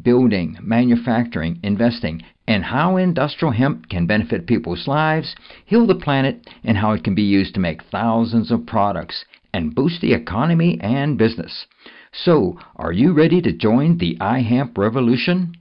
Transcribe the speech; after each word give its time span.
building, 0.00 0.56
manufacturing, 0.62 1.60
investing, 1.62 2.22
and 2.48 2.64
how 2.64 2.96
industrial 2.96 3.52
hemp 3.52 3.88
can 3.88 4.06
benefit 4.06 4.46
people's 4.46 4.88
lives, 4.88 5.34
heal 5.64 5.86
the 5.86 5.94
planet, 5.94 6.48
and 6.64 6.76
how 6.76 6.92
it 6.92 7.04
can 7.04 7.14
be 7.14 7.22
used 7.22 7.54
to 7.54 7.60
make 7.60 7.82
thousands 7.90 8.50
of 8.50 8.66
products 8.66 9.24
and 9.54 9.74
boost 9.74 10.00
the 10.00 10.14
economy 10.14 10.78
and 10.80 11.18
business. 11.18 11.66
So, 12.12 12.58
are 12.76 12.92
you 12.92 13.12
ready 13.12 13.40
to 13.42 13.52
join 13.52 13.98
the 13.98 14.16
iHemp 14.16 14.76
revolution? 14.76 15.54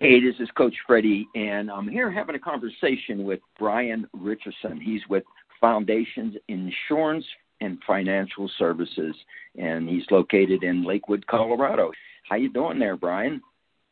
Hey, 0.00 0.20
this 0.20 0.38
is 0.38 0.50
Coach 0.50 0.74
Freddie, 0.86 1.26
and 1.34 1.70
I'm 1.70 1.88
here 1.88 2.10
having 2.10 2.34
a 2.34 2.38
conversation 2.38 3.24
with 3.24 3.40
Brian 3.58 4.06
Richardson. 4.12 4.78
He's 4.78 5.00
with 5.08 5.24
Foundations 5.64 6.34
Insurance 6.48 7.24
and 7.62 7.78
Financial 7.86 8.50
Services, 8.58 9.16
and 9.56 9.88
he's 9.88 10.04
located 10.10 10.62
in 10.62 10.84
Lakewood, 10.84 11.26
Colorado. 11.26 11.90
How 12.28 12.36
you 12.36 12.52
doing 12.52 12.78
there, 12.78 12.98
Brian? 12.98 13.40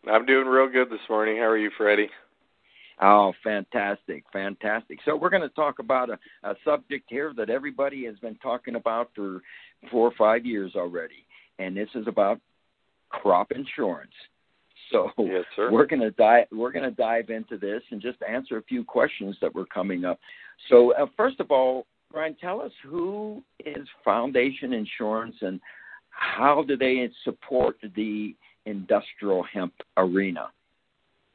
I'm 0.06 0.26
doing 0.26 0.46
real 0.46 0.68
good 0.68 0.90
this 0.90 1.00
morning. 1.08 1.38
How 1.38 1.44
are 1.44 1.56
you, 1.56 1.70
Freddie? 1.78 2.10
Oh, 3.00 3.32
fantastic, 3.42 4.24
fantastic. 4.30 4.98
So 5.06 5.16
we're 5.16 5.30
going 5.30 5.48
to 5.48 5.48
talk 5.48 5.78
about 5.78 6.10
a, 6.10 6.18
a 6.42 6.54
subject 6.62 7.06
here 7.08 7.32
that 7.38 7.48
everybody 7.48 8.04
has 8.04 8.18
been 8.18 8.36
talking 8.42 8.74
about 8.74 9.08
for 9.14 9.40
four 9.90 10.06
or 10.06 10.14
five 10.18 10.44
years 10.44 10.72
already, 10.76 11.24
and 11.58 11.74
this 11.74 11.88
is 11.94 12.06
about 12.06 12.38
crop 13.08 13.50
insurance. 13.50 14.12
So 14.92 15.10
yes, 15.18 15.44
we're 15.56 15.86
going 15.86 16.00
to 16.00 16.10
dive 16.12 16.46
we're 16.52 16.72
going 16.72 16.84
to 16.84 16.90
dive 16.90 17.30
into 17.30 17.56
this 17.58 17.82
and 17.90 18.00
just 18.00 18.18
answer 18.28 18.58
a 18.58 18.62
few 18.62 18.84
questions 18.84 19.36
that 19.40 19.54
were 19.54 19.66
coming 19.66 20.04
up. 20.04 20.20
So 20.68 20.92
uh, 20.94 21.06
first 21.16 21.40
of 21.40 21.50
all, 21.50 21.86
Brian, 22.12 22.36
tell 22.40 22.60
us 22.60 22.72
who 22.84 23.42
is 23.64 23.88
Foundation 24.04 24.72
Insurance 24.72 25.36
and 25.40 25.60
how 26.10 26.62
do 26.66 26.76
they 26.76 27.08
support 27.24 27.76
the 27.96 28.34
industrial 28.66 29.42
hemp 29.42 29.72
arena? 29.96 30.50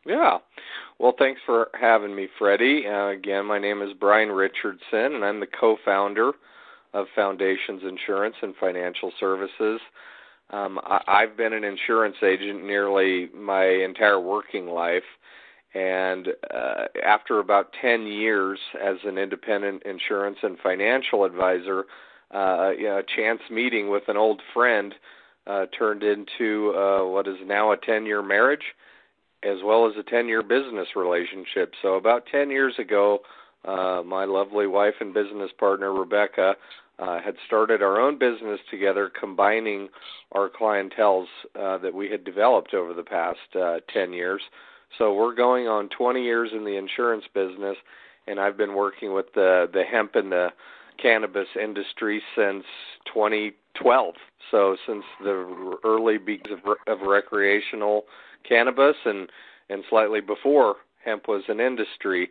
Yeah. 0.06 0.38
Well, 1.00 1.14
thanks 1.20 1.42
for 1.46 1.68
having 1.80 2.16
me, 2.16 2.28
Freddie. 2.40 2.84
Uh, 2.88 3.10
again, 3.10 3.46
my 3.46 3.60
name 3.60 3.82
is 3.82 3.90
Brian 4.00 4.30
Richardson, 4.30 5.16
and 5.16 5.26
I'm 5.26 5.40
the 5.40 5.48
co 5.48 5.78
founder 5.84 6.32
of 6.94 7.08
Foundations 7.14 7.82
Insurance 7.88 8.36
and 8.42 8.56
Financial 8.60 9.12
Services. 9.20 9.82
Um, 10.50 10.80
I, 10.84 11.02
I've 11.08 11.38
been 11.38 11.54
an 11.54 11.64
insurance 11.64 12.18
agent 12.24 12.66
nearly 12.66 13.30
my 13.36 13.66
entire 13.66 14.20
working 14.20 14.68
life. 14.68 15.04
And 15.74 16.30
uh, 16.50 16.86
after 17.06 17.40
about 17.40 17.74
10 17.82 18.08
years 18.08 18.60
as 18.82 18.98
an 19.04 19.18
independent 19.18 19.84
insurance 19.84 20.38
and 20.42 20.58
financial 20.60 21.24
advisor, 21.26 21.86
uh, 22.34 22.72
you 22.78 22.86
know, 22.86 23.00
a 23.00 23.04
chance 23.04 23.42
meeting 23.52 23.90
with 23.90 24.04
an 24.08 24.18
old 24.18 24.42
friend 24.54 24.96
uh, 25.46 25.66
turned 25.78 26.04
into 26.04 26.74
uh, 26.76 27.06
what 27.06 27.28
is 27.28 27.38
now 27.46 27.72
a 27.72 27.78
10 27.78 28.06
year 28.06 28.22
marriage 28.22 28.74
as 29.44 29.58
well 29.64 29.88
as 29.88 29.94
a 29.98 30.04
10 30.04 30.28
year 30.28 30.42
business 30.42 30.88
relationship. 30.96 31.74
So, 31.82 31.96
about 31.96 32.26
10 32.32 32.50
years 32.50 32.74
ago, 32.80 33.20
uh, 33.66 34.02
my 34.06 34.26
lovely 34.26 34.68
wife 34.68 34.96
and 35.00 35.14
business 35.14 35.52
partner, 35.60 35.94
Rebecca, 35.94 36.56
uh, 37.00 37.20
had 37.22 37.36
started 37.46 37.82
our 37.82 38.00
own 38.00 38.18
business 38.18 38.60
together, 38.72 39.12
combining 39.20 39.90
our 40.32 40.50
clientels 40.50 41.26
uh, 41.60 41.78
that 41.78 41.94
we 41.94 42.10
had 42.10 42.24
developed 42.24 42.74
over 42.74 42.94
the 42.94 43.04
past 43.04 43.56
uh, 43.60 43.78
10 43.94 44.14
years. 44.14 44.42
So 44.98 45.14
we're 45.14 45.36
going 45.36 45.68
on 45.68 45.90
20 45.90 46.24
years 46.24 46.52
in 46.54 46.64
the 46.64 46.78
insurance 46.78 47.26
business, 47.34 47.78
and 48.26 48.40
I've 48.40 48.58
been 48.58 48.74
working 48.74 49.14
with 49.14 49.28
the 49.36 49.70
the 49.72 49.84
hemp 49.84 50.16
and 50.16 50.32
the 50.32 50.50
cannabis 51.02 51.48
industry 51.62 52.22
since 52.36 52.64
2012. 53.14 54.16
So 54.50 54.78
since 54.88 55.04
the 55.22 55.78
early 55.84 56.18
beginnings 56.18 56.62
of, 56.66 57.02
of 57.02 57.08
recreational 57.08 58.06
cannabis 58.48 58.96
and 59.06 59.30
and 59.70 59.84
slightly 59.90 60.22
before 60.22 60.78
hemp 61.04 61.28
was 61.28 61.44
an 61.48 61.60
industry. 61.60 62.30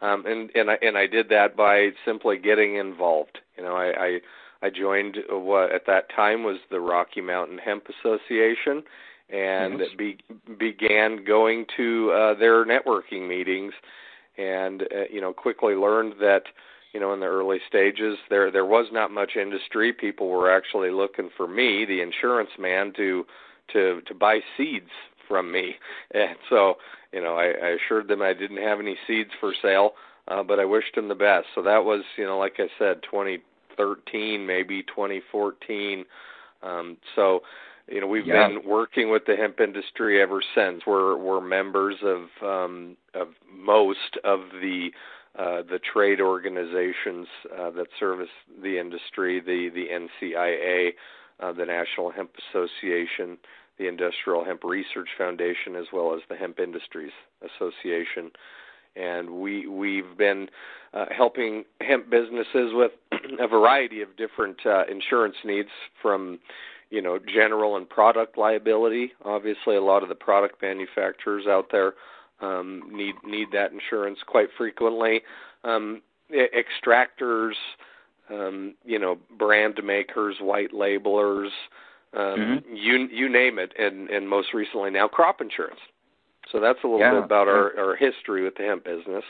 Um, 0.00 0.26
and 0.26 0.50
and 0.54 0.70
I 0.70 0.78
and 0.82 0.98
I 0.98 1.06
did 1.06 1.28
that 1.30 1.56
by 1.56 1.90
simply 2.04 2.36
getting 2.36 2.76
involved. 2.76 3.38
You 3.56 3.64
know, 3.64 3.74
I 3.74 4.20
I, 4.62 4.66
I 4.66 4.70
joined 4.70 5.16
what 5.28 5.72
at 5.72 5.86
that 5.86 6.10
time 6.14 6.44
was 6.44 6.58
the 6.70 6.80
Rocky 6.80 7.22
Mountain 7.22 7.58
Hemp 7.58 7.84
Association, 7.88 8.82
and 9.30 9.80
yes. 9.80 9.88
be, 9.96 10.18
began 10.58 11.24
going 11.24 11.66
to 11.76 12.12
uh, 12.12 12.34
their 12.38 12.66
networking 12.66 13.26
meetings, 13.26 13.72
and 14.36 14.82
uh, 14.82 15.04
you 15.10 15.20
know 15.20 15.32
quickly 15.32 15.74
learned 15.74 16.14
that 16.20 16.42
you 16.92 17.00
know 17.00 17.14
in 17.14 17.20
the 17.20 17.26
early 17.26 17.58
stages 17.66 18.18
there 18.28 18.50
there 18.50 18.66
was 18.66 18.88
not 18.92 19.10
much 19.10 19.32
industry. 19.34 19.94
People 19.94 20.28
were 20.28 20.54
actually 20.54 20.90
looking 20.90 21.30
for 21.34 21.48
me, 21.48 21.86
the 21.86 22.02
insurance 22.02 22.50
man, 22.58 22.92
to 22.98 23.24
to 23.72 24.02
to 24.06 24.14
buy 24.14 24.40
seeds 24.58 24.90
from 25.26 25.50
me, 25.50 25.76
and 26.12 26.36
so 26.50 26.74
you 27.16 27.22
know 27.22 27.36
I, 27.36 27.46
I 27.46 27.68
assured 27.70 28.08
them 28.08 28.20
I 28.20 28.34
didn't 28.34 28.62
have 28.62 28.78
any 28.78 28.96
seeds 29.06 29.30
for 29.40 29.54
sale, 29.62 29.92
uh, 30.28 30.42
but 30.42 30.60
I 30.60 30.66
wished 30.66 30.94
them 30.94 31.08
the 31.08 31.14
best. 31.14 31.46
So 31.54 31.62
that 31.62 31.84
was 31.84 32.02
you 32.18 32.24
know 32.24 32.38
like 32.38 32.56
I 32.58 32.68
said, 32.78 33.02
2013 33.10 34.46
maybe 34.46 34.82
2014. 34.82 36.04
Um, 36.62 36.98
so 37.14 37.40
you 37.88 38.02
know 38.02 38.06
we've 38.06 38.26
yeah. 38.26 38.48
been 38.48 38.68
working 38.68 39.10
with 39.10 39.22
the 39.26 39.34
hemp 39.34 39.60
industry 39.60 40.20
ever 40.20 40.42
since 40.54 40.82
we're 40.86 41.16
we're 41.16 41.40
members 41.40 41.96
of 42.02 42.28
um 42.46 42.98
of 43.14 43.28
most 43.50 44.18
of 44.22 44.40
the 44.60 44.90
uh 45.38 45.62
the 45.62 45.80
trade 45.92 46.20
organizations 46.20 47.28
uh 47.58 47.70
that 47.70 47.86
service 47.98 48.28
the 48.62 48.78
industry 48.78 49.40
the 49.40 49.70
the 49.74 49.86
NCIA 49.88 50.90
uh 51.40 51.52
the 51.52 51.64
National 51.64 52.10
Hemp 52.10 52.32
Association 52.50 53.38
the 53.78 53.88
Industrial 53.88 54.44
Hemp 54.44 54.64
Research 54.64 55.08
Foundation 55.18 55.76
as 55.76 55.86
well 55.92 56.14
as 56.14 56.20
the 56.28 56.36
Hemp 56.36 56.58
Industries 56.58 57.12
Association 57.42 58.30
and 58.96 59.30
we 59.30 59.66
we've 59.66 60.16
been 60.16 60.48
uh, 60.94 61.06
helping 61.14 61.64
hemp 61.80 62.10
businesses 62.10 62.72
with 62.72 62.92
a 63.40 63.46
variety 63.46 64.00
of 64.02 64.16
different 64.16 64.56
uh, 64.64 64.84
insurance 64.90 65.36
needs 65.44 65.68
from 66.00 66.38
you 66.90 67.02
know 67.02 67.18
general 67.18 67.76
and 67.76 67.88
product 67.88 68.38
liability. 68.38 69.12
Obviously, 69.24 69.76
a 69.76 69.82
lot 69.82 70.02
of 70.02 70.08
the 70.08 70.14
product 70.14 70.62
manufacturers 70.62 71.46
out 71.46 71.66
there 71.70 71.94
um, 72.40 72.82
need 72.90 73.14
need 73.24 73.48
that 73.52 73.72
insurance 73.72 74.18
quite 74.26 74.48
frequently. 74.56 75.20
Um, 75.64 76.02
extractors, 76.32 77.52
um, 78.30 78.74
you 78.84 78.98
know, 78.98 79.18
brand 79.38 79.78
makers, 79.84 80.36
white 80.40 80.72
labelers, 80.72 81.50
um, 82.16 82.22
mm-hmm. 82.22 82.74
you 82.74 83.08
you 83.12 83.28
name 83.28 83.58
it, 83.58 83.72
and 83.78 84.08
and 84.10 84.28
most 84.28 84.54
recently 84.54 84.90
now 84.90 85.06
crop 85.06 85.40
insurance. 85.40 85.80
So 86.50 86.60
that's 86.60 86.78
a 86.84 86.86
little 86.86 87.00
yeah. 87.00 87.14
bit 87.14 87.24
about 87.24 87.48
our, 87.48 87.76
our 87.78 87.96
history 87.96 88.44
with 88.44 88.54
the 88.56 88.62
hemp 88.62 88.84
business. 88.84 89.24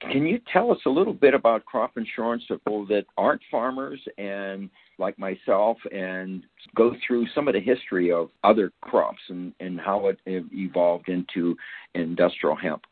Can 0.00 0.26
you 0.26 0.40
tell 0.50 0.70
us 0.70 0.78
a 0.86 0.88
little 0.88 1.12
bit 1.12 1.34
about 1.34 1.66
crop 1.66 1.98
insurance 1.98 2.44
for 2.48 2.56
people 2.58 2.86
that 2.86 3.04
aren't 3.18 3.42
farmers 3.50 4.00
and 4.16 4.70
like 4.98 5.18
myself 5.18 5.76
and 5.92 6.42
go 6.74 6.94
through 7.06 7.26
some 7.34 7.48
of 7.48 7.54
the 7.54 7.60
history 7.60 8.10
of 8.10 8.30
other 8.42 8.72
crops 8.80 9.20
and, 9.28 9.52
and 9.60 9.78
how 9.78 10.06
it 10.06 10.18
evolved 10.26 11.08
into 11.10 11.54
industrial 11.94 12.56
hemp? 12.56 12.84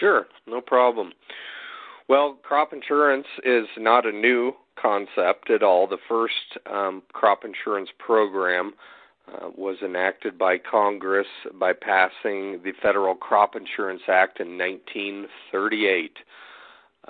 Sure, 0.00 0.26
no 0.46 0.62
problem. 0.62 1.12
Well, 2.08 2.38
crop 2.42 2.72
insurance 2.72 3.26
is 3.44 3.66
not 3.76 4.06
a 4.06 4.12
new 4.12 4.52
concept 4.80 5.50
at 5.50 5.62
all. 5.62 5.86
The 5.86 5.98
first 6.08 6.58
um, 6.70 7.02
crop 7.12 7.44
insurance 7.44 7.90
program 7.98 8.74
uh, 9.28 9.48
was 9.56 9.76
enacted 9.82 10.38
by 10.38 10.58
Congress 10.58 11.26
by 11.54 11.72
passing 11.72 12.60
the 12.62 12.72
Federal 12.80 13.14
Crop 13.14 13.56
Insurance 13.56 14.02
Act 14.08 14.40
in 14.40 14.56
1938. 14.58 16.18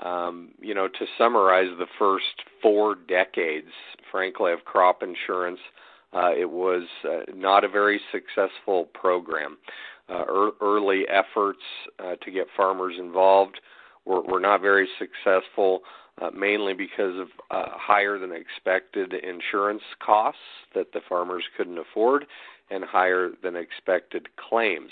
Um, 0.02 0.50
you 0.60 0.74
know, 0.74 0.88
to 0.88 1.06
summarize 1.16 1.70
the 1.78 1.86
first 1.98 2.42
four 2.60 2.94
decades, 2.94 3.70
frankly, 4.10 4.52
of 4.52 4.64
crop 4.64 5.02
insurance, 5.02 5.60
uh, 6.12 6.32
it 6.32 6.50
was 6.50 6.84
uh, 7.04 7.30
not 7.34 7.64
a 7.64 7.68
very 7.68 8.00
successful 8.12 8.84
program. 8.92 9.56
Er- 10.08 10.52
early 10.60 11.04
efforts 11.08 11.62
uh, 11.98 12.14
to 12.22 12.30
get 12.30 12.46
farmers 12.56 12.94
involved 12.98 13.60
were, 14.04 14.22
were 14.22 14.40
not 14.40 14.60
very 14.60 14.88
successful 14.98 15.80
uh, 16.20 16.30
mainly 16.30 16.74
because 16.74 17.18
of 17.18 17.28
uh, 17.50 17.70
higher 17.72 18.18
than 18.18 18.32
expected 18.32 19.12
insurance 19.12 19.82
costs 20.04 20.40
that 20.74 20.92
the 20.92 21.00
farmers 21.08 21.44
couldn't 21.56 21.78
afford 21.78 22.26
and 22.70 22.84
higher 22.84 23.30
than 23.42 23.56
expected 23.56 24.28
claims. 24.36 24.90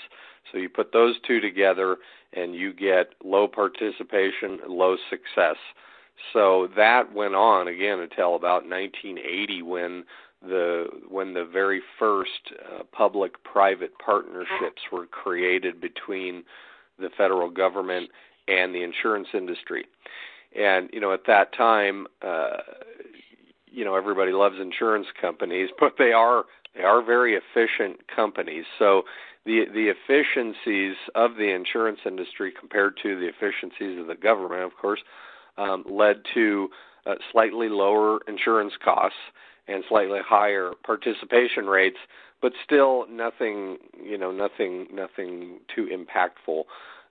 So 0.53 0.59
you 0.59 0.69
put 0.69 0.93
those 0.93 1.17
two 1.26 1.41
together 1.41 1.97
and 2.32 2.55
you 2.55 2.73
get 2.73 3.15
low 3.25 3.49
participation, 3.49 4.61
low 4.69 4.97
success. 5.11 5.56
So 6.32 6.69
that 6.76 7.12
went 7.15 7.35
on 7.35 7.69
again 7.69 8.00
until 8.00 8.37
about 8.37 8.69
1980 8.69 9.62
when 9.62 10.05
the 10.43 10.87
when 11.09 11.32
the 11.32 11.44
very 11.44 11.81
first 11.99 12.53
uh, 12.53 12.82
public-private 12.93 13.93
partnerships 14.05 14.82
were 14.93 15.06
created 15.06 15.81
between 15.81 16.44
the 16.99 17.09
federal 17.17 17.50
government 17.50 18.11
and 18.47 18.75
the 18.75 18.82
insurance 18.82 19.29
industry. 19.32 19.87
And 20.59 20.89
you 20.93 21.01
know, 21.01 21.12
at 21.12 21.27
that 21.27 21.53
time, 21.56 22.06
uh, 22.23 22.59
you 23.67 23.85
know, 23.85 23.97
everybody 23.97 24.33
loves 24.33 24.56
insurance 24.61 25.06
companies, 25.21 25.71
but 25.81 25.95
they 25.99 26.12
are 26.12 26.45
they 26.75 26.83
are 26.83 27.03
very 27.03 27.37
efficient 27.37 28.01
companies. 28.15 28.65
So 28.79 29.03
the 29.45 29.65
the 29.73 29.93
efficiencies 29.93 30.97
of 31.15 31.37
the 31.37 31.55
insurance 31.55 32.01
industry 32.06 32.53
compared 32.59 32.99
to 33.03 33.19
the 33.19 33.29
efficiencies 33.29 33.99
of 33.99 34.06
the 34.06 34.15
government, 34.15 34.62
of 34.62 34.77
course, 34.81 35.01
um, 35.59 35.85
led 35.89 36.23
to 36.35 36.69
uh, 37.06 37.15
slightly 37.33 37.69
lower 37.69 38.21
insurance 38.27 38.73
costs 38.83 39.19
and 39.69 39.85
slightly 39.89 40.21
higher 40.27 40.73
participation 40.85 41.67
rates, 41.67 41.97
but 42.43 42.53
still 42.65 43.06
nothing, 43.09 43.79
you 44.03 44.19
know, 44.19 44.31
nothing, 44.31 44.87
nothing 44.93 45.61
too 45.75 45.87
impactful. 45.87 46.65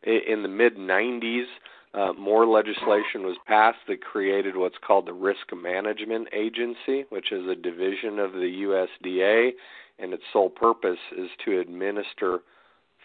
In 0.04 0.44
the 0.44 0.50
mid 0.50 0.75
90s, 0.78 1.45
uh, 1.94 2.13
more 2.13 2.48
legislation 2.48 3.24
was 3.24 3.38
passed 3.45 3.78
that 3.88 4.01
created 4.01 4.56
what's 4.56 4.78
called 4.86 5.06
the 5.06 5.13
Risk 5.13 5.54
Management 5.56 6.28
Agency, 6.34 7.06
which 7.10 7.31
is 7.31 7.48
a 7.48 7.56
division 7.56 8.18
of 8.18 8.34
the 8.34 8.63
USDA, 8.66 9.51
and 10.00 10.13
its 10.13 10.24
sole 10.34 10.50
purpose 10.50 10.98
is 11.16 11.30
to 11.45 11.60
administer 11.60 12.40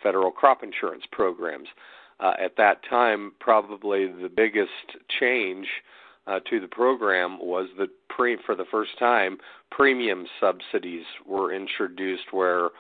federal 0.03 0.31
crop 0.31 0.63
insurance 0.63 1.05
programs. 1.13 1.69
Uh, 2.21 2.33
at 2.43 2.57
that 2.57 2.81
time, 2.89 3.33
probably 3.41 4.07
the 4.07 4.31
biggest 4.35 4.71
change 5.21 5.67
uh, 6.27 6.41
to 6.51 6.61
the 6.61 6.69
program 6.69 7.39
was 7.41 7.69
that 7.79 7.91
pre 8.09 8.37
for 8.45 8.55
the 8.55 8.65
first 8.71 8.99
time 8.99 9.39
premium 9.71 10.27
subsidies 10.41 11.05
were 11.27 11.53
introduced 11.53 12.33
where 12.33 12.71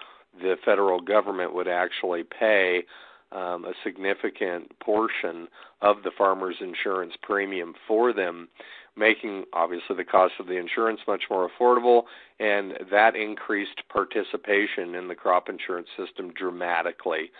the 0.40 0.56
federal 0.64 1.00
government 1.00 1.54
would 1.54 1.68
actually 1.68 2.22
pay 2.22 2.84
um, 3.32 3.64
a 3.64 3.72
significant 3.84 4.78
portion 4.80 5.48
of 5.82 6.02
the 6.02 6.10
farmer's 6.16 6.56
insurance 6.60 7.14
premium 7.22 7.74
for 7.86 8.12
them, 8.12 8.48
making 8.96 9.44
obviously 9.52 9.96
the 9.96 10.04
cost 10.04 10.34
of 10.40 10.46
the 10.46 10.56
insurance 10.56 11.00
much 11.06 11.24
more 11.30 11.48
affordable, 11.48 12.04
and 12.40 12.74
that 12.90 13.14
increased 13.14 13.82
participation 13.92 14.94
in 14.94 15.08
the 15.08 15.14
crop 15.14 15.48
insurance 15.48 15.88
system 15.96 16.32
dramatically. 16.32 17.30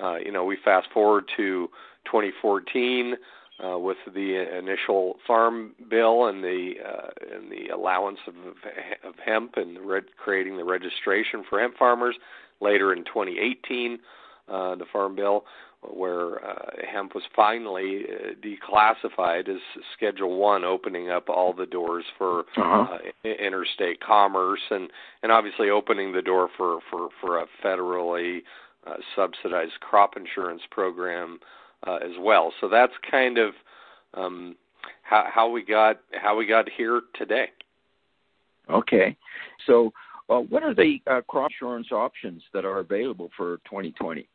Uh, 0.00 0.16
you 0.16 0.32
know, 0.32 0.44
we 0.44 0.56
fast 0.64 0.88
forward 0.92 1.24
to 1.36 1.68
2014 2.06 3.16
uh, 3.62 3.78
with 3.78 3.98
the 4.12 4.58
initial 4.58 5.16
farm 5.26 5.72
bill 5.88 6.26
and 6.26 6.42
the 6.42 6.74
uh, 6.84 7.08
and 7.34 7.50
the 7.50 7.68
allowance 7.68 8.18
of, 8.26 8.34
of 9.04 9.14
hemp 9.24 9.56
and 9.56 9.78
creating 10.16 10.56
the 10.56 10.64
registration 10.64 11.44
for 11.48 11.60
hemp 11.60 11.76
farmers. 11.76 12.16
Later 12.60 12.92
in 12.92 13.04
2018, 13.04 13.98
uh, 14.48 14.74
the 14.74 14.84
farm 14.92 15.14
bill, 15.14 15.44
where 15.90 16.44
uh, 16.44 16.70
hemp 16.90 17.14
was 17.14 17.24
finally 17.34 18.04
uh, 18.04 18.34
declassified 18.40 19.48
as 19.48 19.60
Schedule 19.94 20.38
One, 20.38 20.64
opening 20.64 21.10
up 21.10 21.28
all 21.28 21.52
the 21.52 21.66
doors 21.66 22.04
for 22.18 22.40
uh-huh. 22.56 22.98
uh, 23.24 23.28
interstate 23.28 24.00
commerce 24.00 24.60
and 24.70 24.90
and 25.22 25.32
obviously 25.32 25.70
opening 25.70 26.12
the 26.12 26.22
door 26.22 26.48
for 26.56 26.78
for 26.90 27.08
for 27.20 27.38
a 27.38 27.46
federally 27.64 28.42
uh, 28.86 28.94
subsidized 29.16 29.78
crop 29.80 30.16
insurance 30.16 30.62
program 30.70 31.38
uh, 31.86 31.96
as 31.96 32.12
well. 32.20 32.52
So 32.60 32.68
that's 32.68 32.92
kind 33.10 33.38
of 33.38 33.54
um, 34.14 34.56
how, 35.02 35.26
how 35.32 35.50
we 35.50 35.64
got 35.64 36.00
how 36.12 36.36
we 36.36 36.46
got 36.46 36.68
here 36.68 37.02
today. 37.14 37.46
Okay, 38.70 39.16
so 39.66 39.92
uh, 40.28 40.38
what 40.38 40.62
are 40.62 40.74
the 40.74 40.98
uh, 41.10 41.20
crop 41.28 41.50
insurance 41.50 41.88
options 41.90 42.42
that 42.54 42.64
are 42.64 42.78
available 42.78 43.30
for 43.36 43.56
2020? 43.68 44.28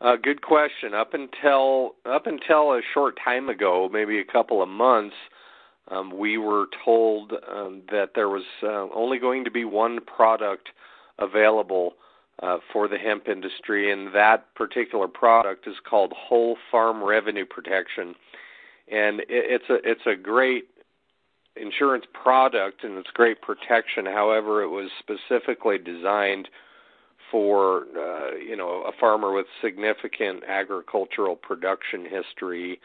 Uh, 0.00 0.16
good 0.16 0.42
question. 0.42 0.94
Up 0.94 1.12
until 1.14 1.96
up 2.04 2.26
until 2.26 2.72
a 2.72 2.80
short 2.94 3.18
time 3.22 3.48
ago, 3.48 3.88
maybe 3.92 4.18
a 4.20 4.24
couple 4.24 4.62
of 4.62 4.68
months, 4.68 5.16
um, 5.88 6.16
we 6.16 6.38
were 6.38 6.66
told 6.84 7.32
um, 7.50 7.82
that 7.90 8.10
there 8.14 8.28
was 8.28 8.44
uh, 8.62 8.86
only 8.94 9.18
going 9.18 9.44
to 9.44 9.50
be 9.50 9.64
one 9.64 9.98
product 10.00 10.68
available 11.18 11.94
uh, 12.40 12.58
for 12.72 12.86
the 12.86 12.96
hemp 12.96 13.26
industry, 13.26 13.90
and 13.90 14.14
that 14.14 14.54
particular 14.54 15.08
product 15.08 15.66
is 15.66 15.74
called 15.88 16.12
Whole 16.16 16.56
Farm 16.70 17.02
Revenue 17.02 17.44
Protection, 17.44 18.14
and 18.86 19.20
it, 19.20 19.26
it's 19.28 19.68
a 19.68 19.78
it's 19.82 20.06
a 20.06 20.14
great 20.14 20.66
insurance 21.56 22.04
product 22.12 22.84
and 22.84 22.96
it's 22.98 23.10
great 23.12 23.42
protection. 23.42 24.06
However, 24.06 24.62
it 24.62 24.68
was 24.68 24.90
specifically 25.00 25.76
designed 25.76 26.48
for 27.30 27.86
uh, 27.96 28.36
you 28.36 28.56
know 28.56 28.84
a 28.86 28.92
farmer 28.98 29.32
with 29.32 29.46
significant 29.62 30.42
agricultural 30.46 31.36
production 31.36 32.04
history, 32.04 32.80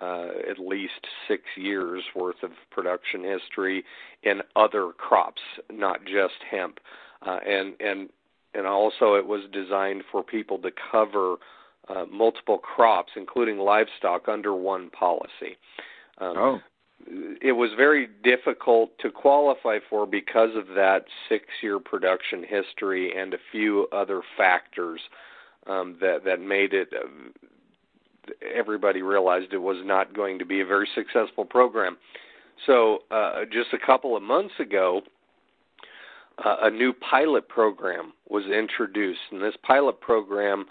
uh, 0.00 0.28
at 0.50 0.58
least 0.58 1.06
six 1.28 1.42
years 1.56 2.02
worth 2.14 2.42
of 2.42 2.50
production 2.70 3.24
history 3.24 3.84
in 4.22 4.40
other 4.54 4.90
crops, 4.96 5.42
not 5.72 6.04
just 6.04 6.34
hemp, 6.50 6.78
uh, 7.26 7.38
and 7.46 7.74
and 7.80 8.08
and 8.54 8.66
also 8.66 9.14
it 9.14 9.26
was 9.26 9.42
designed 9.52 10.02
for 10.10 10.22
people 10.22 10.58
to 10.58 10.70
cover 10.90 11.36
uh, 11.88 12.04
multiple 12.10 12.58
crops, 12.58 13.12
including 13.16 13.58
livestock, 13.58 14.28
under 14.28 14.54
one 14.54 14.90
policy. 14.90 15.56
Um, 16.18 16.36
oh 16.36 16.60
it 17.06 17.52
was 17.52 17.70
very 17.76 18.08
difficult 18.24 18.90
to 18.98 19.10
qualify 19.10 19.78
for 19.88 20.06
because 20.06 20.50
of 20.56 20.68
that 20.68 21.04
six 21.28 21.44
year 21.62 21.78
production 21.78 22.42
history 22.42 23.12
and 23.16 23.34
a 23.34 23.38
few 23.52 23.86
other 23.92 24.22
factors 24.36 25.00
um, 25.66 25.96
that 26.00 26.24
that 26.24 26.40
made 26.40 26.72
it 26.72 26.88
uh, 26.92 27.06
everybody 28.54 29.02
realized 29.02 29.52
it 29.52 29.58
was 29.58 29.76
not 29.84 30.14
going 30.14 30.38
to 30.38 30.44
be 30.44 30.60
a 30.60 30.66
very 30.66 30.88
successful 30.94 31.44
program. 31.44 31.96
So 32.66 33.00
uh, 33.10 33.44
just 33.52 33.72
a 33.72 33.86
couple 33.86 34.16
of 34.16 34.22
months 34.22 34.54
ago 34.58 35.02
uh, 36.44 36.56
a 36.62 36.70
new 36.70 36.92
pilot 36.92 37.48
program 37.48 38.12
was 38.28 38.44
introduced. 38.46 39.20
And 39.30 39.40
this 39.40 39.54
pilot 39.62 40.00
program 40.00 40.66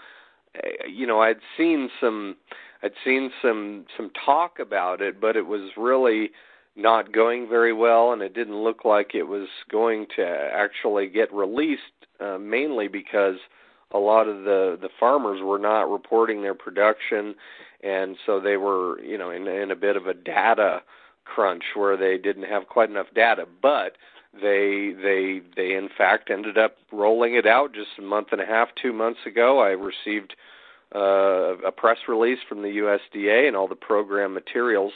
uh, 0.56 0.86
you 0.88 1.06
know 1.06 1.20
I'd 1.20 1.40
seen 1.56 1.88
some 2.00 2.36
I'd 2.82 2.92
seen 3.04 3.30
some 3.42 3.86
some 3.96 4.10
talk 4.24 4.58
about 4.58 5.00
it, 5.00 5.20
but 5.20 5.36
it 5.36 5.46
was 5.46 5.70
really 5.76 6.30
not 6.76 7.12
going 7.12 7.48
very 7.48 7.72
well, 7.72 8.12
and 8.12 8.20
it 8.22 8.34
didn't 8.34 8.62
look 8.62 8.84
like 8.84 9.14
it 9.14 9.24
was 9.24 9.48
going 9.70 10.06
to 10.16 10.24
actually 10.24 11.08
get 11.08 11.32
released. 11.32 11.82
Uh, 12.18 12.38
mainly 12.38 12.88
because 12.88 13.36
a 13.92 13.98
lot 13.98 14.26
of 14.28 14.44
the 14.44 14.78
the 14.80 14.88
farmers 14.98 15.40
were 15.42 15.58
not 15.58 15.90
reporting 15.90 16.42
their 16.42 16.54
production, 16.54 17.34
and 17.82 18.16
so 18.24 18.40
they 18.40 18.56
were 18.56 19.00
you 19.00 19.18
know 19.18 19.30
in 19.30 19.46
in 19.46 19.70
a 19.70 19.76
bit 19.76 19.96
of 19.96 20.06
a 20.06 20.14
data 20.14 20.82
crunch 21.24 21.64
where 21.74 21.96
they 21.96 22.16
didn't 22.16 22.44
have 22.44 22.68
quite 22.68 22.88
enough 22.90 23.08
data, 23.14 23.46
but 23.60 23.96
they 24.32 24.94
they 25.02 25.40
they 25.56 25.74
in 25.74 25.88
fact 25.96 26.30
ended 26.30 26.58
up 26.58 26.76
rolling 26.92 27.34
it 27.34 27.46
out 27.46 27.74
just 27.74 27.98
a 27.98 28.02
month 28.02 28.28
and 28.32 28.40
a 28.40 28.46
half, 28.46 28.68
two 28.80 28.92
months 28.92 29.20
ago. 29.26 29.60
I 29.60 29.70
received 29.70 30.34
uh, 30.94 31.58
a 31.66 31.72
press 31.72 31.98
release 32.08 32.38
from 32.48 32.62
the 32.62 32.68
USDA 32.68 33.48
and 33.48 33.56
all 33.56 33.68
the 33.68 33.74
program 33.74 34.34
materials. 34.34 34.92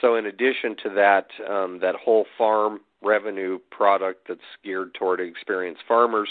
So, 0.00 0.16
in 0.16 0.26
addition 0.26 0.76
to 0.82 0.90
that, 0.90 1.28
um, 1.48 1.78
that 1.80 1.94
whole 1.94 2.26
farm 2.36 2.80
revenue 3.02 3.58
product 3.70 4.26
that's 4.28 4.40
geared 4.64 4.94
toward 4.94 5.20
experienced 5.20 5.82
farmers, 5.86 6.28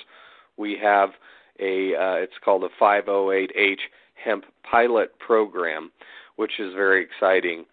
we 0.57 0.77
have 0.81 1.11
a 1.59 1.95
uh, 1.95 2.15
it's 2.15 2.37
called 2.43 2.63
a 2.63 2.69
508H 2.81 3.79
hemp 4.13 4.45
pilot 4.69 5.17
program, 5.19 5.91
which 6.35 6.59
is 6.59 6.73
very 6.73 7.03
exciting. 7.03 7.65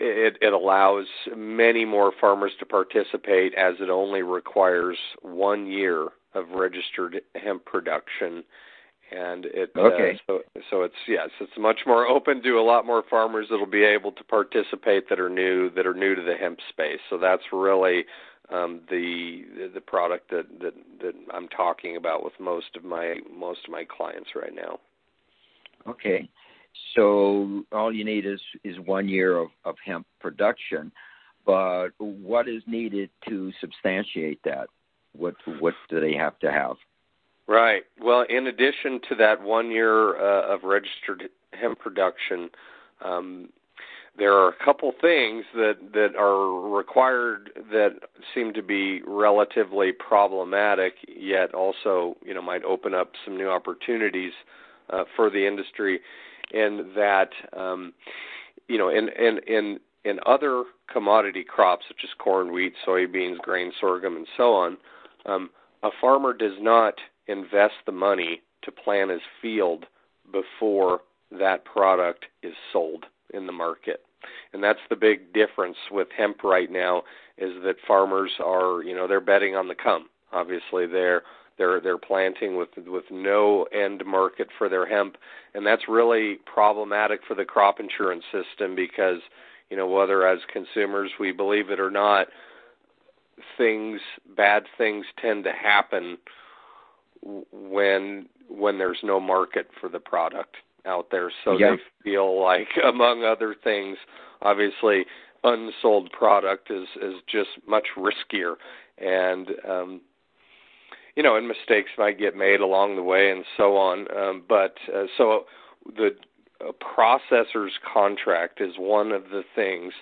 It, 0.00 0.38
it 0.40 0.52
allows 0.52 1.06
many 1.36 1.84
more 1.84 2.12
farmers 2.20 2.52
to 2.60 2.66
participate 2.66 3.54
as 3.54 3.74
it 3.80 3.90
only 3.90 4.22
requires 4.22 4.96
one 5.22 5.66
year 5.66 6.08
of 6.34 6.50
registered 6.50 7.20
hemp 7.34 7.64
production 7.64 8.44
and 9.10 9.44
it 9.46 9.70
uh, 9.76 9.80
okay. 9.80 10.12
Uh, 10.12 10.18
so 10.26 10.40
so 10.70 10.82
it's 10.82 10.94
yes 11.06 11.28
it's 11.40 11.52
much 11.58 11.80
more 11.86 12.06
open 12.06 12.42
to 12.42 12.58
a 12.58 12.62
lot 12.62 12.86
more 12.86 13.02
farmers 13.08 13.46
that'll 13.50 13.66
be 13.66 13.84
able 13.84 14.12
to 14.12 14.24
participate 14.24 15.08
that 15.08 15.18
are 15.18 15.30
new 15.30 15.70
that 15.70 15.86
are 15.86 15.94
new 15.94 16.14
to 16.14 16.22
the 16.22 16.34
hemp 16.34 16.58
space 16.70 17.00
so 17.08 17.18
that's 17.18 17.42
really 17.52 18.04
um, 18.50 18.80
the 18.90 19.70
the 19.74 19.80
product 19.80 20.30
that, 20.30 20.46
that 20.60 20.74
that 21.00 21.14
I'm 21.32 21.48
talking 21.48 21.96
about 21.96 22.24
with 22.24 22.32
most 22.40 22.76
of 22.76 22.84
my 22.84 23.16
most 23.34 23.60
of 23.66 23.70
my 23.70 23.84
clients 23.84 24.30
right 24.34 24.54
now. 24.54 24.78
Okay, 25.86 26.28
so 26.96 27.64
all 27.72 27.92
you 27.92 28.04
need 28.04 28.26
is 28.26 28.40
is 28.64 28.76
one 28.84 29.08
year 29.08 29.36
of, 29.36 29.48
of 29.64 29.76
hemp 29.84 30.06
production, 30.20 30.90
but 31.44 31.88
what 31.98 32.48
is 32.48 32.62
needed 32.66 33.10
to 33.28 33.52
substantiate 33.60 34.40
that? 34.44 34.68
What 35.12 35.34
what 35.60 35.74
do 35.90 36.00
they 36.00 36.14
have 36.14 36.38
to 36.40 36.50
have? 36.50 36.76
Right. 37.48 37.84
Well, 37.98 38.26
in 38.28 38.46
addition 38.46 39.00
to 39.08 39.14
that 39.16 39.42
one 39.42 39.70
year 39.70 40.16
uh, 40.18 40.54
of 40.54 40.64
registered 40.64 41.30
hemp 41.54 41.78
production, 41.78 42.50
um, 43.02 43.48
there 44.18 44.34
are 44.34 44.48
a 44.48 44.64
couple 44.64 44.92
things 45.00 45.44
that 45.54 45.76
that 45.94 46.14
are 46.18 46.60
required 46.60 47.50
that 47.72 47.92
seem 48.34 48.52
to 48.52 48.62
be 48.62 49.00
relatively 49.06 49.92
problematic, 49.92 50.94
yet 51.08 51.54
also 51.54 52.16
you 52.22 52.34
know 52.34 52.42
might 52.42 52.64
open 52.64 52.92
up 52.92 53.12
some 53.24 53.38
new 53.38 53.48
opportunities 53.48 54.32
uh, 54.90 55.04
for 55.16 55.30
the 55.30 55.46
industry. 55.46 56.00
In 56.52 56.90
that, 56.96 57.30
um, 57.56 57.94
you 58.68 58.76
know, 58.76 58.90
in 58.90 59.08
in 59.08 59.38
in 59.46 59.80
in 60.04 60.20
other 60.26 60.64
commodity 60.92 61.44
crops 61.44 61.86
such 61.88 62.00
as 62.04 62.10
corn, 62.18 62.52
wheat, 62.52 62.74
soybeans, 62.86 63.38
grain, 63.38 63.72
sorghum, 63.80 64.16
and 64.16 64.26
so 64.36 64.52
on, 64.52 64.76
um, 65.24 65.50
a 65.82 65.90
farmer 66.00 66.32
does 66.34 66.58
not 66.60 66.94
invest 67.28 67.74
the 67.86 67.92
money 67.92 68.42
to 68.62 68.72
plant 68.72 69.10
his 69.10 69.20
field 69.40 69.86
before 70.32 71.00
that 71.30 71.64
product 71.64 72.26
is 72.42 72.54
sold 72.72 73.06
in 73.32 73.46
the 73.46 73.52
market. 73.52 74.02
And 74.52 74.64
that's 74.64 74.80
the 74.90 74.96
big 74.96 75.32
difference 75.32 75.76
with 75.90 76.08
hemp 76.16 76.42
right 76.42 76.70
now 76.70 77.02
is 77.36 77.52
that 77.64 77.76
farmers 77.86 78.32
are, 78.44 78.82
you 78.82 78.94
know, 78.94 79.06
they're 79.06 79.20
betting 79.20 79.54
on 79.54 79.68
the 79.68 79.74
come. 79.74 80.08
Obviously, 80.32 80.86
they're 80.86 81.22
they're 81.56 81.80
they're 81.80 81.98
planting 81.98 82.56
with 82.56 82.68
with 82.86 83.04
no 83.10 83.64
end 83.64 84.04
market 84.06 84.48
for 84.56 84.68
their 84.68 84.86
hemp, 84.86 85.16
and 85.54 85.66
that's 85.66 85.88
really 85.88 86.38
problematic 86.52 87.20
for 87.26 87.34
the 87.34 87.44
crop 87.44 87.80
insurance 87.80 88.24
system 88.32 88.74
because, 88.74 89.20
you 89.70 89.76
know, 89.76 89.86
whether 89.86 90.26
as 90.26 90.40
consumers 90.52 91.12
we 91.18 91.32
believe 91.32 91.70
it 91.70 91.80
or 91.80 91.90
not, 91.90 92.28
things 93.56 94.00
bad 94.36 94.64
things 94.76 95.06
tend 95.20 95.44
to 95.44 95.52
happen 95.52 96.18
when 97.22 98.26
when 98.48 98.78
there's 98.78 99.00
no 99.02 99.20
market 99.20 99.68
for 99.80 99.88
the 99.88 99.98
product 99.98 100.56
out 100.86 101.08
there. 101.10 101.30
So 101.44 101.58
yeah. 101.58 101.76
they 101.76 102.10
feel 102.10 102.40
like 102.40 102.68
among 102.84 103.24
other 103.24 103.54
things 103.62 103.98
obviously 104.42 105.04
unsold 105.44 106.10
product 106.12 106.70
is 106.70 106.88
is 107.02 107.14
just 107.30 107.50
much 107.66 107.88
riskier. 107.96 108.54
And 108.98 109.48
um 109.68 110.00
you 111.16 111.22
know 111.22 111.36
and 111.36 111.48
mistakes 111.48 111.90
might 111.98 112.18
get 112.18 112.36
made 112.36 112.60
along 112.60 112.96
the 112.96 113.02
way 113.02 113.30
and 113.30 113.44
so 113.56 113.76
on. 113.76 114.06
Um 114.16 114.44
but 114.48 114.76
uh, 114.94 115.04
so 115.16 115.44
the 115.84 116.10
a 116.60 116.72
processor's 116.72 117.78
contract 117.92 118.60
is 118.60 118.74
one 118.78 119.12
of 119.12 119.24
the 119.30 119.42
things 119.54 119.92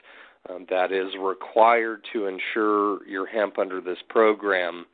um, 0.49 0.67
that 0.71 0.93
is 0.93 1.13
required 1.21 2.01
to 2.13 2.27
insure 2.27 3.07
your 3.07 3.27
hemp 3.27 3.59
under 3.59 3.81
this 3.81 3.99
program 4.09 4.87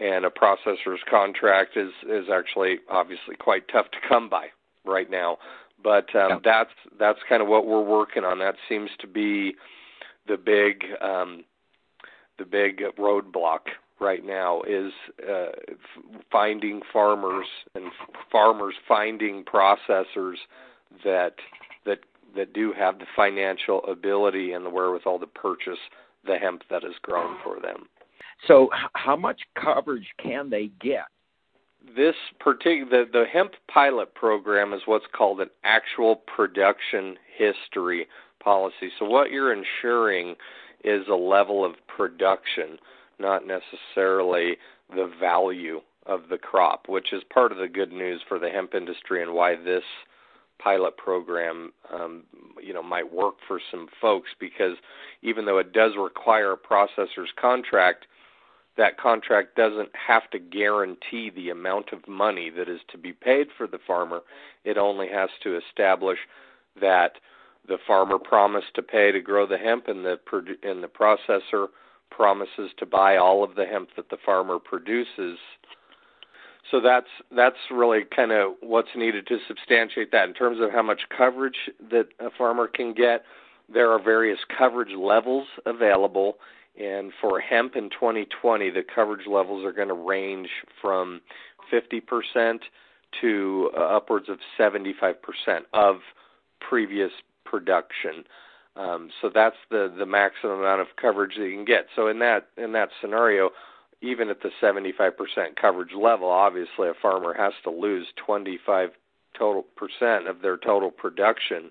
and 0.00 0.24
a 0.24 0.30
processor's 0.30 1.00
contract 1.08 1.76
is 1.76 1.92
is 2.08 2.26
actually 2.32 2.78
obviously 2.88 3.36
quite 3.36 3.68
tough 3.68 3.90
to 3.90 3.98
come 4.08 4.28
by 4.28 4.48
right 4.84 5.10
now. 5.10 5.38
But 5.82 6.14
um, 6.14 6.30
yeah. 6.30 6.38
that's 6.44 6.70
that's 6.98 7.18
kind 7.28 7.42
of 7.42 7.48
what 7.48 7.66
we're 7.66 7.82
working 7.82 8.24
on. 8.24 8.38
That 8.38 8.56
seems 8.68 8.90
to 9.00 9.06
be 9.06 9.54
the 10.26 10.36
big 10.36 10.84
um, 11.00 11.44
the 12.38 12.44
big 12.44 12.82
roadblock 12.98 13.60
right 14.00 14.24
now 14.24 14.62
is 14.62 14.92
uh, 15.28 15.52
finding 16.30 16.82
farmers 16.92 17.46
and 17.74 17.92
farmers 18.30 18.74
finding 18.86 19.44
processors 19.44 20.36
that 21.04 21.34
that 21.86 22.00
that 22.36 22.52
do 22.52 22.72
have 22.72 22.98
the 22.98 23.06
financial 23.14 23.84
ability 23.84 24.52
and 24.52 24.64
the 24.64 24.70
wherewithal 24.70 25.18
to 25.20 25.26
purchase 25.26 25.78
the 26.24 26.36
hemp 26.36 26.62
that 26.70 26.84
is 26.84 26.94
grown 27.02 27.36
for 27.42 27.60
them. 27.60 27.88
So, 28.48 28.70
how 28.94 29.16
much 29.16 29.40
coverage 29.54 30.08
can 30.22 30.50
they 30.50 30.70
get? 30.80 31.06
This 31.96 32.14
particular 32.40 33.04
the, 33.04 33.10
the 33.10 33.24
hemp 33.32 33.52
pilot 33.72 34.14
program 34.14 34.72
is 34.72 34.82
what's 34.86 35.04
called 35.16 35.40
an 35.40 35.50
actual 35.64 36.16
production 36.16 37.16
history 37.36 38.06
policy. 38.42 38.90
So, 38.98 39.04
what 39.04 39.30
you're 39.30 39.52
insuring 39.52 40.36
is 40.84 41.06
a 41.08 41.14
level 41.14 41.64
of 41.64 41.74
production, 41.86 42.78
not 43.18 43.42
necessarily 43.46 44.56
the 44.90 45.10
value 45.20 45.80
of 46.06 46.22
the 46.28 46.38
crop, 46.38 46.88
which 46.88 47.12
is 47.12 47.22
part 47.32 47.52
of 47.52 47.58
the 47.58 47.68
good 47.68 47.92
news 47.92 48.20
for 48.28 48.38
the 48.38 48.48
hemp 48.48 48.74
industry 48.74 49.22
and 49.22 49.32
why 49.32 49.54
this 49.54 49.84
pilot 50.58 50.96
program 50.96 51.72
um, 51.92 52.24
you 52.62 52.72
know 52.72 52.82
might 52.82 53.12
work 53.12 53.34
for 53.48 53.60
some 53.70 53.88
folks 54.00 54.30
because 54.38 54.76
even 55.22 55.44
though 55.44 55.58
it 55.58 55.72
does 55.72 55.92
require 55.98 56.52
a 56.52 56.56
processor's 56.56 57.30
contract 57.40 58.06
that 58.76 58.98
contract 58.98 59.56
doesn't 59.56 59.90
have 59.94 60.28
to 60.30 60.38
guarantee 60.38 61.30
the 61.30 61.50
amount 61.50 61.92
of 61.92 62.08
money 62.08 62.50
that 62.50 62.68
is 62.68 62.80
to 62.90 62.98
be 62.98 63.12
paid 63.12 63.48
for 63.56 63.66
the 63.66 63.78
farmer. 63.86 64.20
It 64.64 64.78
only 64.78 65.08
has 65.08 65.30
to 65.42 65.58
establish 65.58 66.18
that 66.80 67.12
the 67.68 67.78
farmer 67.86 68.18
promised 68.18 68.74
to 68.74 68.82
pay 68.82 69.12
to 69.12 69.20
grow 69.20 69.46
the 69.46 69.58
hemp, 69.58 69.88
and 69.88 70.04
the 70.04 70.18
and 70.62 70.82
the 70.82 70.88
processor 70.88 71.68
promises 72.10 72.70
to 72.78 72.86
buy 72.86 73.16
all 73.16 73.44
of 73.44 73.54
the 73.54 73.64
hemp 73.66 73.90
that 73.96 74.10
the 74.10 74.16
farmer 74.24 74.58
produces. 74.58 75.38
So 76.70 76.80
that's 76.80 77.08
that's 77.34 77.56
really 77.70 78.00
kind 78.04 78.32
of 78.32 78.52
what's 78.60 78.94
needed 78.96 79.26
to 79.28 79.38
substantiate 79.46 80.12
that. 80.12 80.28
In 80.28 80.34
terms 80.34 80.58
of 80.60 80.70
how 80.70 80.82
much 80.82 81.02
coverage 81.16 81.70
that 81.90 82.08
a 82.18 82.30
farmer 82.36 82.66
can 82.66 82.94
get, 82.94 83.24
there 83.72 83.90
are 83.90 84.02
various 84.02 84.38
coverage 84.56 84.94
levels 84.96 85.46
available 85.66 86.36
and 86.78 87.12
for 87.20 87.40
hemp 87.40 87.76
in 87.76 87.90
2020, 87.90 88.70
the 88.70 88.82
coverage 88.82 89.26
levels 89.26 89.64
are 89.64 89.72
going 89.72 89.88
to 89.88 89.94
range 89.94 90.48
from 90.80 91.20
50% 91.72 92.60
to 93.20 93.70
uh, 93.76 93.80
upwards 93.80 94.28
of 94.28 94.38
75% 94.58 95.14
of 95.72 95.96
previous 96.60 97.10
production. 97.44 98.24
Um, 98.74 99.10
so 99.20 99.30
that's 99.32 99.56
the 99.70 99.92
the 99.96 100.06
maximum 100.06 100.60
amount 100.60 100.80
of 100.80 100.86
coverage 101.00 101.36
that 101.36 101.44
you 101.44 101.54
can 101.54 101.66
get. 101.66 101.88
So 101.94 102.08
in 102.08 102.20
that 102.20 102.48
in 102.56 102.72
that 102.72 102.88
scenario, 103.02 103.50
even 104.00 104.30
at 104.30 104.40
the 104.40 104.50
75% 104.62 105.12
coverage 105.60 105.92
level, 105.94 106.28
obviously 106.28 106.88
a 106.88 106.94
farmer 107.00 107.34
has 107.34 107.52
to 107.64 107.70
lose 107.70 108.06
25 108.24 108.90
total 109.38 109.64
percent 109.76 110.26
of 110.26 110.40
their 110.40 110.56
total 110.56 110.90
production 110.90 111.70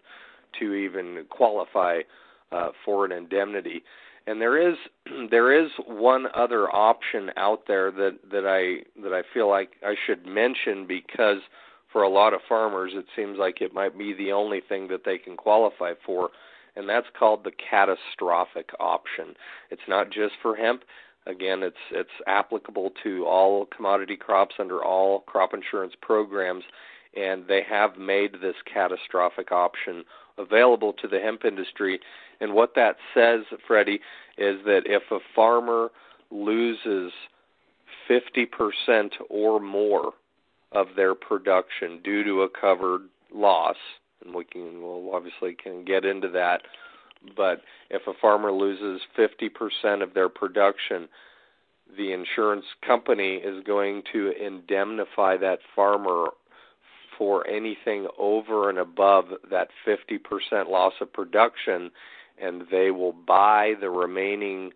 to 0.59 0.73
even 0.73 1.25
qualify 1.29 2.01
uh, 2.51 2.69
for 2.85 3.05
an 3.05 3.11
indemnity. 3.11 3.83
And 4.31 4.39
there 4.39 4.57
is 4.57 4.77
there 5.29 5.51
is 5.51 5.69
one 5.85 6.27
other 6.33 6.73
option 6.73 7.31
out 7.35 7.63
there 7.67 7.91
that 7.91 8.19
that 8.31 8.47
I 8.47 8.83
that 9.01 9.13
I 9.13 9.23
feel 9.33 9.49
like 9.49 9.71
I 9.83 9.95
should 10.05 10.25
mention 10.25 10.87
because 10.87 11.39
for 11.91 12.03
a 12.03 12.09
lot 12.09 12.33
of 12.33 12.39
farmers 12.47 12.93
it 12.95 13.05
seems 13.15 13.37
like 13.37 13.61
it 13.61 13.73
might 13.73 13.97
be 13.97 14.13
the 14.13 14.31
only 14.31 14.61
thing 14.61 14.87
that 14.87 15.03
they 15.03 15.17
can 15.17 15.35
qualify 15.35 15.93
for 16.05 16.29
and 16.77 16.87
that's 16.87 17.07
called 17.19 17.43
the 17.43 17.51
catastrophic 17.51 18.69
option. 18.79 19.35
It's 19.69 19.81
not 19.89 20.09
just 20.09 20.35
for 20.41 20.55
hemp. 20.55 20.83
Again, 21.27 21.61
it's 21.61 21.75
it's 21.91 22.09
applicable 22.25 22.93
to 23.03 23.25
all 23.25 23.65
commodity 23.65 24.15
crops 24.15 24.55
under 24.59 24.81
all 24.81 25.19
crop 25.21 25.53
insurance 25.53 25.93
programs 26.01 26.63
and 27.17 27.45
they 27.47 27.63
have 27.69 27.97
made 27.97 28.35
this 28.41 28.55
catastrophic 28.73 29.51
option 29.51 30.05
available 30.37 30.93
to 30.93 31.07
the 31.07 31.19
hemp 31.19 31.45
industry. 31.45 31.99
And 32.39 32.53
what 32.53 32.75
that 32.75 32.97
says, 33.13 33.41
Freddie, 33.67 34.01
is 34.37 34.63
that 34.65 34.83
if 34.85 35.03
a 35.11 35.19
farmer 35.35 35.89
loses 36.31 37.11
50% 38.09 39.11
or 39.29 39.59
more 39.59 40.13
of 40.71 40.87
their 40.95 41.15
production 41.15 41.99
due 42.03 42.23
to 42.23 42.41
a 42.41 42.49
covered 42.49 43.01
loss, 43.33 43.75
and 44.23 44.33
we 44.33 44.45
can 44.45 44.81
we'll 44.81 45.13
obviously 45.13 45.53
can 45.53 45.83
get 45.83 46.05
into 46.05 46.29
that, 46.29 46.61
but 47.35 47.61
if 47.89 48.07
a 48.07 48.13
farmer 48.19 48.51
loses 48.51 49.01
50% 49.17 50.01
of 50.01 50.13
their 50.13 50.29
production, 50.29 51.07
the 51.97 52.13
insurance 52.13 52.65
company 52.85 53.35
is 53.35 53.63
going 53.63 54.03
to 54.13 54.31
indemnify 54.31 55.37
that 55.37 55.59
farmer 55.75 56.27
for 57.21 57.45
anything 57.45 58.07
over 58.17 58.67
and 58.67 58.79
above 58.79 59.25
that 59.51 59.67
50% 59.85 60.67
loss 60.71 60.93
of 61.01 61.13
production, 61.13 61.91
and 62.41 62.63
they 62.71 62.89
will 62.89 63.13
buy 63.13 63.75
the 63.79 63.91
remaining 63.91 64.71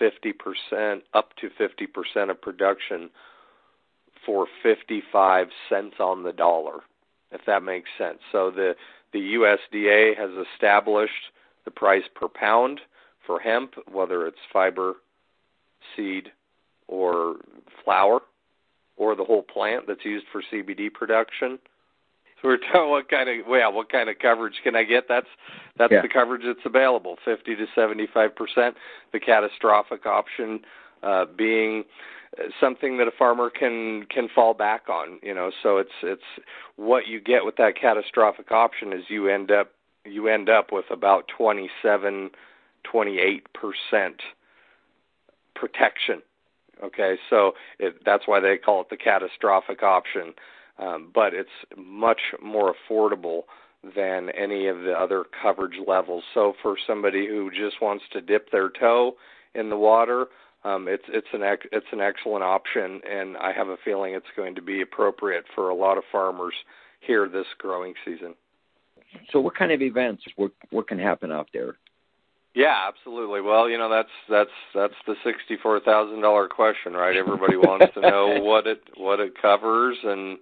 50% 0.00 1.00
up 1.12 1.30
to 1.40 1.50
50% 1.50 2.30
of 2.30 2.40
production 2.40 3.10
for 4.24 4.46
55 4.62 5.48
cents 5.68 5.96
on 5.98 6.22
the 6.22 6.32
dollar, 6.32 6.84
if 7.32 7.40
that 7.46 7.64
makes 7.64 7.90
sense. 7.98 8.20
So 8.30 8.52
the 8.52 8.76
the 9.12 9.34
USDA 9.34 10.16
has 10.16 10.30
established 10.54 11.32
the 11.64 11.72
price 11.72 12.04
per 12.14 12.28
pound 12.28 12.80
for 13.26 13.40
hemp, 13.40 13.74
whether 13.90 14.24
it's 14.28 14.38
fiber, 14.52 14.94
seed, 15.96 16.30
or 16.86 17.38
flower, 17.84 18.20
or 18.96 19.16
the 19.16 19.24
whole 19.24 19.42
plant 19.42 19.88
that's 19.88 20.04
used 20.04 20.26
for 20.30 20.44
CBD 20.52 20.94
production. 20.94 21.58
So 22.42 22.48
we're 22.48 22.58
talking 22.58 22.90
what 22.90 23.08
kind 23.08 23.28
of 23.28 23.46
well, 23.46 23.72
what 23.72 23.90
kind 23.90 24.10
of 24.10 24.18
coverage 24.18 24.60
can 24.62 24.74
I 24.76 24.82
get? 24.84 25.04
That's 25.08 25.28
that's 25.78 25.92
yeah. 25.92 26.02
the 26.02 26.08
coverage 26.08 26.42
that's 26.44 26.66
available, 26.66 27.16
fifty 27.24 27.54
to 27.54 27.66
seventy 27.74 28.06
five 28.12 28.34
percent. 28.34 28.76
The 29.12 29.20
catastrophic 29.20 30.04
option 30.06 30.60
uh, 31.02 31.26
being 31.36 31.84
something 32.60 32.98
that 32.98 33.08
a 33.08 33.12
farmer 33.12 33.50
can 33.50 34.06
can 34.06 34.28
fall 34.28 34.54
back 34.54 34.88
on. 34.88 35.18
You 35.22 35.34
know, 35.34 35.50
so 35.62 35.78
it's 35.78 35.92
it's 36.02 36.22
what 36.76 37.06
you 37.06 37.20
get 37.20 37.44
with 37.44 37.56
that 37.56 37.74
catastrophic 37.80 38.50
option 38.50 38.92
is 38.92 39.04
you 39.08 39.28
end 39.28 39.50
up 39.50 39.70
you 40.04 40.28
end 40.28 40.48
up 40.48 40.72
with 40.72 40.86
about 40.90 41.28
27 41.28 42.30
28 42.84 43.46
percent 43.52 44.22
protection. 45.54 46.22
Okay, 46.82 47.16
so 47.30 47.52
it, 47.78 48.04
that's 48.04 48.26
why 48.26 48.40
they 48.40 48.56
call 48.56 48.80
it 48.80 48.90
the 48.90 48.96
catastrophic 48.96 49.84
option, 49.84 50.34
um, 50.82 51.10
but 51.14 51.34
it's 51.34 51.50
much 51.76 52.20
more 52.42 52.74
affordable 52.74 53.42
than 53.96 54.30
any 54.30 54.66
of 54.66 54.80
the 54.80 54.92
other 54.92 55.24
coverage 55.42 55.78
levels. 55.86 56.24
So 56.34 56.54
for 56.62 56.76
somebody 56.86 57.26
who 57.26 57.50
just 57.50 57.80
wants 57.80 58.04
to 58.12 58.20
dip 58.20 58.50
their 58.50 58.70
toe 58.70 59.16
in 59.54 59.70
the 59.70 59.76
water, 59.76 60.26
um, 60.64 60.86
it's 60.88 61.04
it's 61.08 61.26
an 61.32 61.42
ex- 61.42 61.66
it's 61.72 61.86
an 61.92 62.00
excellent 62.00 62.44
option, 62.44 63.00
and 63.08 63.36
I 63.36 63.52
have 63.52 63.68
a 63.68 63.76
feeling 63.84 64.14
it's 64.14 64.26
going 64.36 64.54
to 64.54 64.62
be 64.62 64.80
appropriate 64.80 65.44
for 65.54 65.68
a 65.68 65.74
lot 65.74 65.98
of 65.98 66.04
farmers 66.12 66.54
here 67.00 67.28
this 67.28 67.46
growing 67.58 67.94
season. 68.04 68.34
So, 69.32 69.40
what 69.40 69.56
kind 69.56 69.72
of 69.72 69.82
events? 69.82 70.22
What 70.36 70.52
what 70.70 70.86
can 70.86 71.00
happen 71.00 71.32
out 71.32 71.48
there? 71.52 71.76
Yeah, 72.54 72.76
absolutely. 72.86 73.40
Well, 73.40 73.68
you 73.68 73.76
know 73.76 73.90
that's 73.90 74.14
that's 74.30 74.50
that's 74.72 74.94
the 75.06 75.16
sixty-four 75.24 75.80
thousand 75.80 76.20
dollar 76.20 76.46
question, 76.46 76.92
right? 76.92 77.16
Everybody 77.16 77.56
wants 77.56 77.92
to 77.94 78.00
know 78.00 78.38
what 78.42 78.68
it 78.68 78.82
what 78.96 79.18
it 79.18 79.40
covers, 79.40 79.96
and 80.04 80.38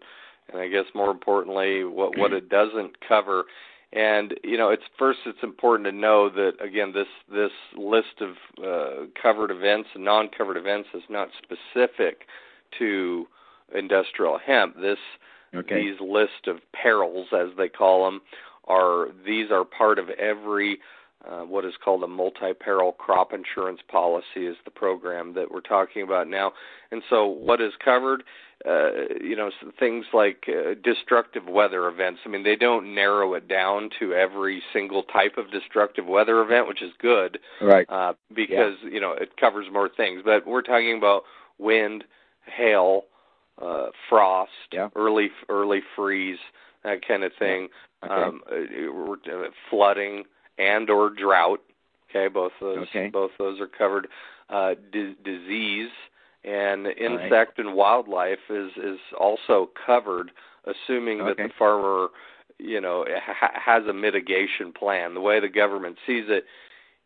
and 0.53 0.61
I 0.61 0.69
guess 0.69 0.85
more 0.95 1.11
importantly, 1.11 1.85
what 1.85 2.19
what 2.19 2.33
it 2.33 2.49
doesn't 2.49 2.97
cover. 3.07 3.45
And 3.93 4.35
you 4.45 4.57
know, 4.57 4.71
it's 4.71 4.85
first 4.99 5.21
it's 5.27 5.43
important 5.43 5.87
to 5.87 5.93
know 5.93 6.29
that 6.31 6.53
again, 6.61 6.93
this 6.93 7.09
this 7.33 7.51
list 7.77 8.21
of 8.21 8.31
uh, 8.65 9.07
covered 9.21 9.51
events 9.51 9.89
and 9.95 10.05
non-covered 10.05 10.57
events 10.57 10.89
is 10.95 11.03
not 11.09 11.29
specific 11.43 12.27
to 12.79 13.27
industrial 13.75 14.39
hemp. 14.45 14.77
This 14.81 14.99
okay. 15.55 15.83
these 15.83 16.01
list 16.01 16.47
of 16.47 16.59
perils, 16.73 17.29
as 17.33 17.49
they 17.57 17.69
call 17.69 18.05
them, 18.05 18.21
are 18.69 19.09
these 19.27 19.51
are 19.51 19.65
part 19.65 19.99
of 19.99 20.09
every 20.11 20.79
uh, 21.29 21.43
what 21.43 21.65
is 21.65 21.75
called 21.85 22.03
a 22.03 22.07
multi-peril 22.07 22.93
crop 22.93 23.33
insurance 23.33 23.81
policy 23.89 24.47
is 24.47 24.57
the 24.65 24.71
program 24.71 25.35
that 25.35 25.51
we're 25.51 25.61
talking 25.61 26.03
about 26.03 26.29
now. 26.29 26.53
And 26.91 27.03
so, 27.11 27.27
what 27.27 27.61
is 27.61 27.73
covered? 27.85 28.23
Uh, 28.69 28.91
you 29.23 29.35
know, 29.35 29.51
things 29.79 30.05
like 30.13 30.45
uh, 30.47 30.75
destructive 30.85 31.47
weather 31.47 31.89
events. 31.89 32.21
I 32.27 32.29
mean, 32.29 32.43
they 32.43 32.57
don't 32.57 32.95
narrow 32.95 33.33
it 33.33 33.49
down 33.49 33.89
to 33.99 34.13
every 34.13 34.63
single 34.71 35.03
type 35.03 35.39
of 35.39 35.51
destructive 35.51 36.05
weather 36.05 36.43
event, 36.43 36.69
which 36.69 36.83
is 36.83 36.91
good, 37.01 37.39
right? 37.63 37.89
Uh, 37.89 38.13
because 38.29 38.75
yeah. 38.85 38.91
you 38.91 39.01
know 39.01 39.13
it 39.13 39.39
covers 39.39 39.67
more 39.73 39.89
things. 39.89 40.21
But 40.23 40.47
we're 40.47 40.61
talking 40.61 40.99
about 40.99 41.23
wind, 41.59 42.05
hail, 42.45 43.05
uh, 43.63 43.87
frost, 44.11 44.51
yeah. 44.73 44.89
early 44.95 45.31
early 45.49 45.81
freeze, 45.97 46.39
that 46.85 47.07
kind 47.07 47.25
of 47.25 47.33
thing. 47.39 47.69
Okay. 48.05 48.13
Um, 48.13 48.43
uh, 48.51 49.33
uh, 49.33 49.49
flooding 49.71 50.25
and 50.59 50.91
or 50.91 51.09
drought. 51.09 51.63
Okay, 52.11 52.29
both 52.29 52.53
those 52.61 52.89
okay. 52.89 53.09
both 53.09 53.31
those 53.39 53.59
are 53.59 53.67
covered. 53.67 54.09
Uh, 54.51 54.75
d- 54.93 55.17
disease 55.25 55.91
and 56.45 56.87
insect 56.87 57.59
right. 57.59 57.67
and 57.67 57.75
wildlife 57.75 58.39
is 58.49 58.71
is 58.77 58.99
also 59.19 59.71
covered, 59.87 60.31
assuming 60.65 61.21
okay. 61.21 61.29
that 61.29 61.37
the 61.37 61.55
farmer, 61.59 62.09
you 62.59 62.81
know, 62.81 63.05
ha- 63.23 63.53
has 63.55 63.87
a 63.87 63.93
mitigation 63.93 64.73
plan. 64.73 65.15
The 65.15 65.21
way 65.21 65.41
the 65.41 65.49
government 65.49 65.99
sees 66.07 66.25
it, 66.29 66.45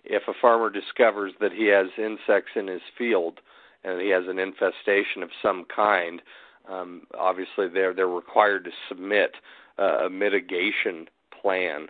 if 0.05 0.23
a 0.29 0.35
farmer 0.41 0.71
discovers 0.71 1.33
that 1.41 1.53
he 1.53 1.67
has 1.67 1.87
insects 1.99 2.53
in 2.55 2.69
his 2.69 2.83
field 2.97 3.41
and 3.83 4.01
he 4.01 4.11
has 4.11 4.25
an 4.29 4.39
infestation 4.39 5.23
of 5.23 5.31
some 5.43 5.65
kind, 5.75 6.23
um, 6.71 7.03
obviously 7.19 7.69
they're 7.69 7.93
they're 7.93 8.07
required 8.07 8.65
to 8.65 8.71
submit 8.89 9.33
uh, 9.79 10.07
a 10.07 10.11
mitigation 10.11 11.09
plan 11.43 11.89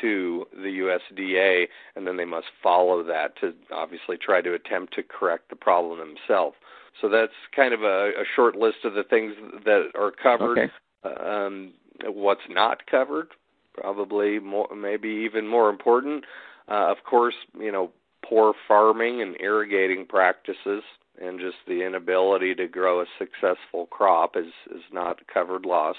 to 0.00 0.46
the 0.52 0.98
USDA, 1.12 1.66
and 1.94 2.06
then 2.06 2.16
they 2.16 2.24
must 2.24 2.46
follow 2.62 3.04
that 3.04 3.38
to 3.40 3.54
obviously 3.72 4.16
try 4.16 4.40
to 4.40 4.54
attempt 4.54 4.94
to 4.94 5.02
correct 5.02 5.48
the 5.48 5.56
problem 5.56 5.98
themselves. 5.98 6.56
So 7.00 7.08
that's 7.08 7.32
kind 7.54 7.74
of 7.74 7.82
a, 7.82 8.10
a 8.10 8.24
short 8.34 8.56
list 8.56 8.78
of 8.84 8.94
the 8.94 9.04
things 9.04 9.34
that 9.64 9.90
are 9.94 10.10
covered. 10.10 10.58
Okay. 10.58 10.72
Um, 11.04 11.72
what's 12.04 12.40
not 12.48 12.86
covered, 12.86 13.28
probably 13.74 14.38
more, 14.38 14.68
maybe 14.74 15.08
even 15.08 15.46
more 15.46 15.70
important. 15.70 16.24
Uh, 16.68 16.90
of 16.90 16.98
course, 17.08 17.34
you 17.58 17.70
know, 17.70 17.90
poor 18.24 18.54
farming 18.66 19.22
and 19.22 19.36
irrigating 19.40 20.06
practices 20.06 20.82
and 21.20 21.40
just 21.40 21.56
the 21.66 21.84
inability 21.86 22.54
to 22.54 22.66
grow 22.66 23.00
a 23.00 23.06
successful 23.18 23.86
crop 23.86 24.36
is 24.36 24.52
is 24.74 24.82
not 24.92 25.20
covered 25.32 25.64
loss. 25.64 25.96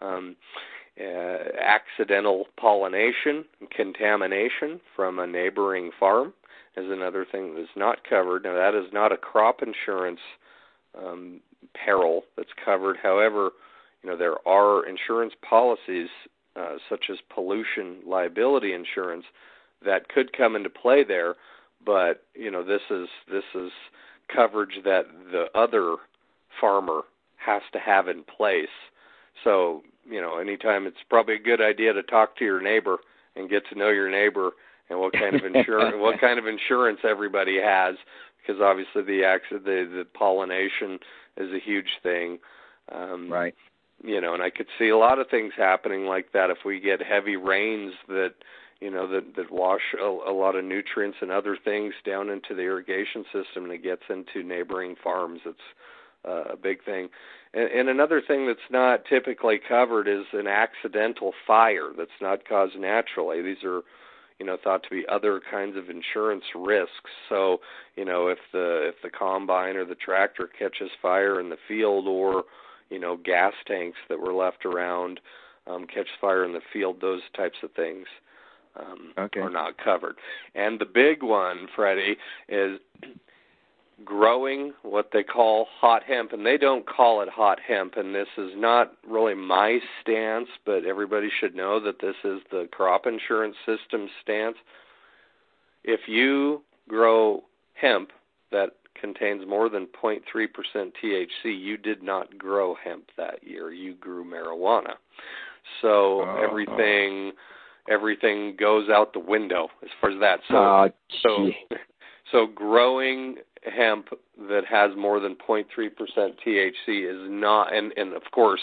Um, 0.00 0.36
uh, 1.00 1.38
accidental 1.60 2.46
pollination 2.56 3.44
contamination 3.74 4.80
from 4.94 5.18
a 5.18 5.26
neighboring 5.26 5.90
farm 5.98 6.32
is 6.76 6.90
another 6.90 7.24
thing 7.30 7.54
that 7.54 7.62
is 7.62 7.68
not 7.76 8.08
covered. 8.08 8.44
Now, 8.44 8.54
that 8.54 8.74
is 8.74 8.92
not 8.92 9.12
a 9.12 9.16
crop 9.16 9.60
insurance 9.62 10.20
um, 10.98 11.40
peril 11.74 12.24
that's 12.36 12.52
covered. 12.64 12.96
However, 13.02 13.50
you 14.02 14.10
know 14.10 14.16
there 14.16 14.46
are 14.46 14.86
insurance 14.86 15.34
policies 15.48 16.08
uh, 16.56 16.76
such 16.88 17.06
as 17.10 17.18
pollution 17.34 17.96
liability 18.06 18.72
insurance 18.72 19.24
that 19.84 20.08
could 20.08 20.36
come 20.36 20.56
into 20.56 20.70
play 20.70 21.04
there. 21.04 21.34
But 21.84 22.22
you 22.34 22.50
know 22.50 22.64
this 22.64 22.82
is 22.90 23.08
this 23.30 23.44
is 23.54 23.70
coverage 24.34 24.82
that 24.84 25.06
the 25.32 25.46
other 25.54 25.96
farmer 26.60 27.02
has 27.36 27.62
to 27.72 27.78
have 27.78 28.08
in 28.08 28.22
place. 28.24 28.68
So 29.42 29.82
you 30.08 30.20
know, 30.20 30.38
anytime 30.38 30.86
it's 30.86 31.02
probably 31.08 31.34
a 31.34 31.38
good 31.38 31.60
idea 31.60 31.92
to 31.92 32.02
talk 32.02 32.36
to 32.36 32.44
your 32.44 32.60
neighbor 32.60 32.98
and 33.36 33.50
get 33.50 33.66
to 33.68 33.78
know 33.78 33.88
your 33.88 34.10
neighbor 34.10 34.50
and 34.90 34.98
what 34.98 35.12
kind 35.12 35.34
of 35.34 35.44
insurance 35.44 35.94
what 35.98 36.20
kind 36.20 36.38
of 36.38 36.46
insurance 36.46 37.00
everybody 37.04 37.60
has 37.60 37.96
because 38.40 38.60
obviously 38.60 39.02
the 39.02 39.24
accident 39.24 39.64
the 39.64 39.88
the 39.98 40.04
pollination 40.04 40.98
is 41.36 41.52
a 41.52 41.58
huge 41.58 41.98
thing. 42.02 42.38
Um 42.92 43.30
right. 43.30 43.54
You 44.02 44.20
know, 44.20 44.34
and 44.34 44.42
I 44.42 44.50
could 44.50 44.66
see 44.78 44.88
a 44.88 44.98
lot 44.98 45.18
of 45.18 45.28
things 45.30 45.52
happening 45.56 46.04
like 46.04 46.32
that 46.32 46.50
if 46.50 46.58
we 46.64 46.80
get 46.80 47.00
heavy 47.00 47.36
rains 47.36 47.94
that 48.08 48.34
you 48.80 48.90
know 48.90 49.08
that 49.08 49.36
that 49.36 49.50
wash 49.50 49.94
a, 49.98 50.04
a 50.04 50.34
lot 50.34 50.56
of 50.56 50.64
nutrients 50.64 51.18
and 51.22 51.30
other 51.30 51.56
things 51.56 51.94
down 52.04 52.28
into 52.28 52.54
the 52.54 52.62
irrigation 52.62 53.24
system 53.32 53.64
and 53.64 53.72
it 53.72 53.82
gets 53.82 54.02
into 54.10 54.46
neighboring 54.46 54.96
farms. 55.02 55.40
It's 55.46 55.58
uh, 56.26 56.52
a 56.52 56.56
big 56.56 56.84
thing. 56.84 57.08
And, 57.52 57.70
and 57.70 57.88
another 57.88 58.20
thing 58.26 58.46
that's 58.46 58.70
not 58.70 59.04
typically 59.04 59.58
covered 59.66 60.08
is 60.08 60.24
an 60.32 60.46
accidental 60.46 61.32
fire 61.46 61.90
that's 61.96 62.10
not 62.20 62.48
caused 62.48 62.78
naturally. 62.78 63.42
These 63.42 63.62
are, 63.64 63.82
you 64.44 64.50
know, 64.50 64.58
thought 64.62 64.82
to 64.82 64.90
be 64.90 65.06
other 65.08 65.40
kinds 65.50 65.74
of 65.74 65.88
insurance 65.88 66.44
risks. 66.54 67.10
So, 67.30 67.60
you 67.96 68.04
know, 68.04 68.28
if 68.28 68.36
the 68.52 68.88
if 68.88 68.96
the 69.02 69.08
combine 69.08 69.74
or 69.76 69.86
the 69.86 69.94
tractor 69.94 70.50
catches 70.58 70.90
fire 71.00 71.40
in 71.40 71.48
the 71.48 71.56
field, 71.66 72.06
or 72.06 72.44
you 72.90 72.98
know, 72.98 73.16
gas 73.16 73.54
tanks 73.66 73.96
that 74.10 74.20
were 74.20 74.34
left 74.34 74.66
around 74.66 75.18
um, 75.66 75.86
catch 75.86 76.08
fire 76.20 76.44
in 76.44 76.52
the 76.52 76.60
field, 76.74 77.00
those 77.00 77.22
types 77.34 77.56
of 77.62 77.72
things 77.72 78.06
um, 78.78 79.14
okay. 79.16 79.40
are 79.40 79.48
not 79.48 79.78
covered. 79.82 80.16
And 80.54 80.78
the 80.78 80.84
big 80.84 81.22
one, 81.22 81.66
Freddie, 81.74 82.18
is 82.46 82.78
growing 84.04 84.72
what 84.82 85.10
they 85.12 85.22
call 85.22 85.66
hot 85.80 86.02
hemp, 86.02 86.32
and 86.32 86.44
they 86.44 86.56
don't 86.56 86.86
call 86.86 87.20
it 87.22 87.28
hot 87.28 87.58
hemp. 87.66 87.94
And 87.96 88.14
this 88.14 88.28
is 88.36 88.52
not 88.56 88.92
really 89.06 89.34
my 89.34 89.78
stance, 90.00 90.48
but 90.64 90.84
everybody 90.84 91.28
should 91.40 91.54
know 91.54 91.80
that 91.80 92.00
this 92.00 92.16
is 92.24 92.40
the 92.50 92.68
crop 92.72 93.06
insurance 93.06 93.56
system 93.66 94.08
stance. 94.22 94.56
If 95.84 96.00
you 96.08 96.62
grow 96.88 97.44
hemp 97.74 98.10
that 98.50 98.70
contains 98.98 99.46
more 99.46 99.68
than 99.68 99.86
0.3% 100.02 100.20
THC, 100.74 101.26
you 101.44 101.76
did 101.76 102.02
not 102.02 102.38
grow 102.38 102.74
hemp 102.82 103.10
that 103.16 103.46
year. 103.46 103.72
You 103.72 103.94
grew 103.94 104.24
marijuana. 104.24 104.94
So 105.82 106.22
oh, 106.22 106.42
everything 106.42 107.32
oh. 107.34 107.92
everything 107.92 108.56
goes 108.58 108.88
out 108.88 109.12
the 109.12 109.18
window 109.18 109.68
as 109.82 109.88
far 110.00 110.10
as 110.10 110.20
that. 110.20 110.40
So 110.48 110.56
oh, 110.56 110.88
so 111.22 111.50
so 112.30 112.46
growing 112.46 113.36
hemp 113.64 114.08
that 114.48 114.64
has 114.68 114.90
more 114.96 115.20
than 115.20 115.36
0.3% 115.36 115.64
THC 116.46 116.72
is 116.88 117.30
not, 117.30 117.74
and, 117.74 117.92
and 117.96 118.12
of 118.14 118.22
course, 118.32 118.60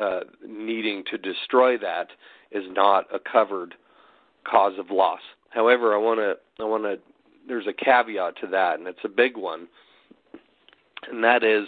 uh, 0.00 0.20
needing 0.46 1.04
to 1.10 1.18
destroy 1.18 1.76
that 1.78 2.08
is 2.50 2.64
not 2.68 3.06
a 3.12 3.18
covered 3.18 3.74
cause 4.44 4.74
of 4.78 4.90
loss. 4.90 5.20
However, 5.50 5.94
I 5.94 5.98
want 5.98 6.20
to, 6.20 6.62
I 6.62 6.66
want 6.66 6.84
to, 6.84 6.98
there's 7.46 7.66
a 7.66 7.72
caveat 7.72 8.36
to 8.40 8.46
that, 8.48 8.78
and 8.78 8.86
it's 8.86 9.04
a 9.04 9.08
big 9.08 9.36
one, 9.36 9.68
and 11.10 11.24
that 11.24 11.42
is, 11.42 11.66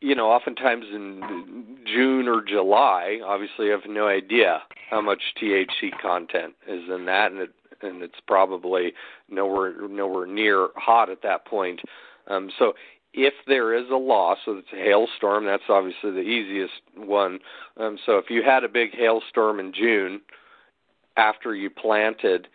you 0.00 0.14
know, 0.14 0.30
oftentimes 0.30 0.86
in 0.92 1.78
June 1.86 2.26
or 2.26 2.42
July, 2.42 3.20
obviously, 3.24 3.66
you 3.66 3.72
have 3.72 3.88
no 3.88 4.08
idea 4.08 4.62
how 4.90 5.00
much 5.00 5.20
THC 5.40 5.90
content 6.00 6.54
is 6.66 6.82
in 6.92 7.04
that, 7.06 7.30
and 7.30 7.40
it 7.40 7.50
and 7.82 8.02
it's 8.02 8.20
probably 8.26 8.92
nowhere 9.28 9.74
nowhere 9.88 10.26
near 10.26 10.68
hot 10.76 11.10
at 11.10 11.22
that 11.22 11.44
point. 11.46 11.80
Um, 12.28 12.50
so 12.58 12.74
if 13.14 13.34
there 13.46 13.74
is 13.74 13.90
a 13.90 13.96
loss, 13.96 14.38
so 14.44 14.58
it's 14.58 14.72
a 14.72 14.76
hailstorm, 14.76 15.44
that's 15.44 15.64
obviously 15.68 16.12
the 16.12 16.20
easiest 16.20 16.80
one. 16.96 17.40
Um, 17.76 17.98
so 18.04 18.18
if 18.18 18.30
you 18.30 18.42
had 18.42 18.64
a 18.64 18.68
big 18.68 18.94
hailstorm 18.94 19.60
in 19.60 19.72
June 19.72 20.20
after 21.16 21.54
you 21.54 21.68
planted 21.68 22.48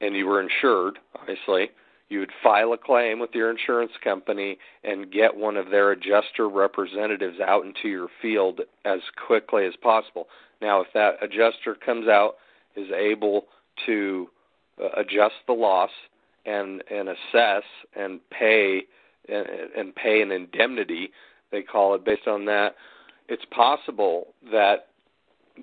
and 0.00 0.14
you 0.14 0.26
were 0.26 0.42
insured, 0.42 0.98
obviously, 1.18 1.70
you 2.10 2.18
would 2.18 2.32
file 2.42 2.74
a 2.74 2.76
claim 2.78 3.18
with 3.18 3.30
your 3.32 3.50
insurance 3.50 3.92
company 4.04 4.58
and 4.84 5.10
get 5.10 5.34
one 5.34 5.56
of 5.56 5.70
their 5.70 5.92
adjuster 5.92 6.46
representatives 6.46 7.40
out 7.40 7.64
into 7.64 7.88
your 7.88 8.08
field 8.20 8.60
as 8.84 9.00
quickly 9.26 9.64
as 9.64 9.74
possible. 9.76 10.26
Now, 10.60 10.82
if 10.82 10.88
that 10.92 11.14
adjuster 11.22 11.74
comes 11.74 12.08
out, 12.08 12.34
is 12.76 12.90
able 12.90 13.46
to 13.86 14.28
uh, 14.82 14.88
adjust 14.96 15.34
the 15.46 15.52
loss 15.52 15.90
and 16.44 16.82
and 16.90 17.08
assess 17.08 17.64
and 17.96 18.20
pay 18.30 18.82
and, 19.28 19.46
and 19.76 19.94
pay 19.94 20.22
an 20.22 20.32
indemnity, 20.32 21.10
they 21.50 21.62
call 21.62 21.94
it 21.94 22.04
based 22.04 22.26
on 22.26 22.46
that. 22.46 22.74
It's 23.28 23.44
possible 23.50 24.28
that 24.50 24.88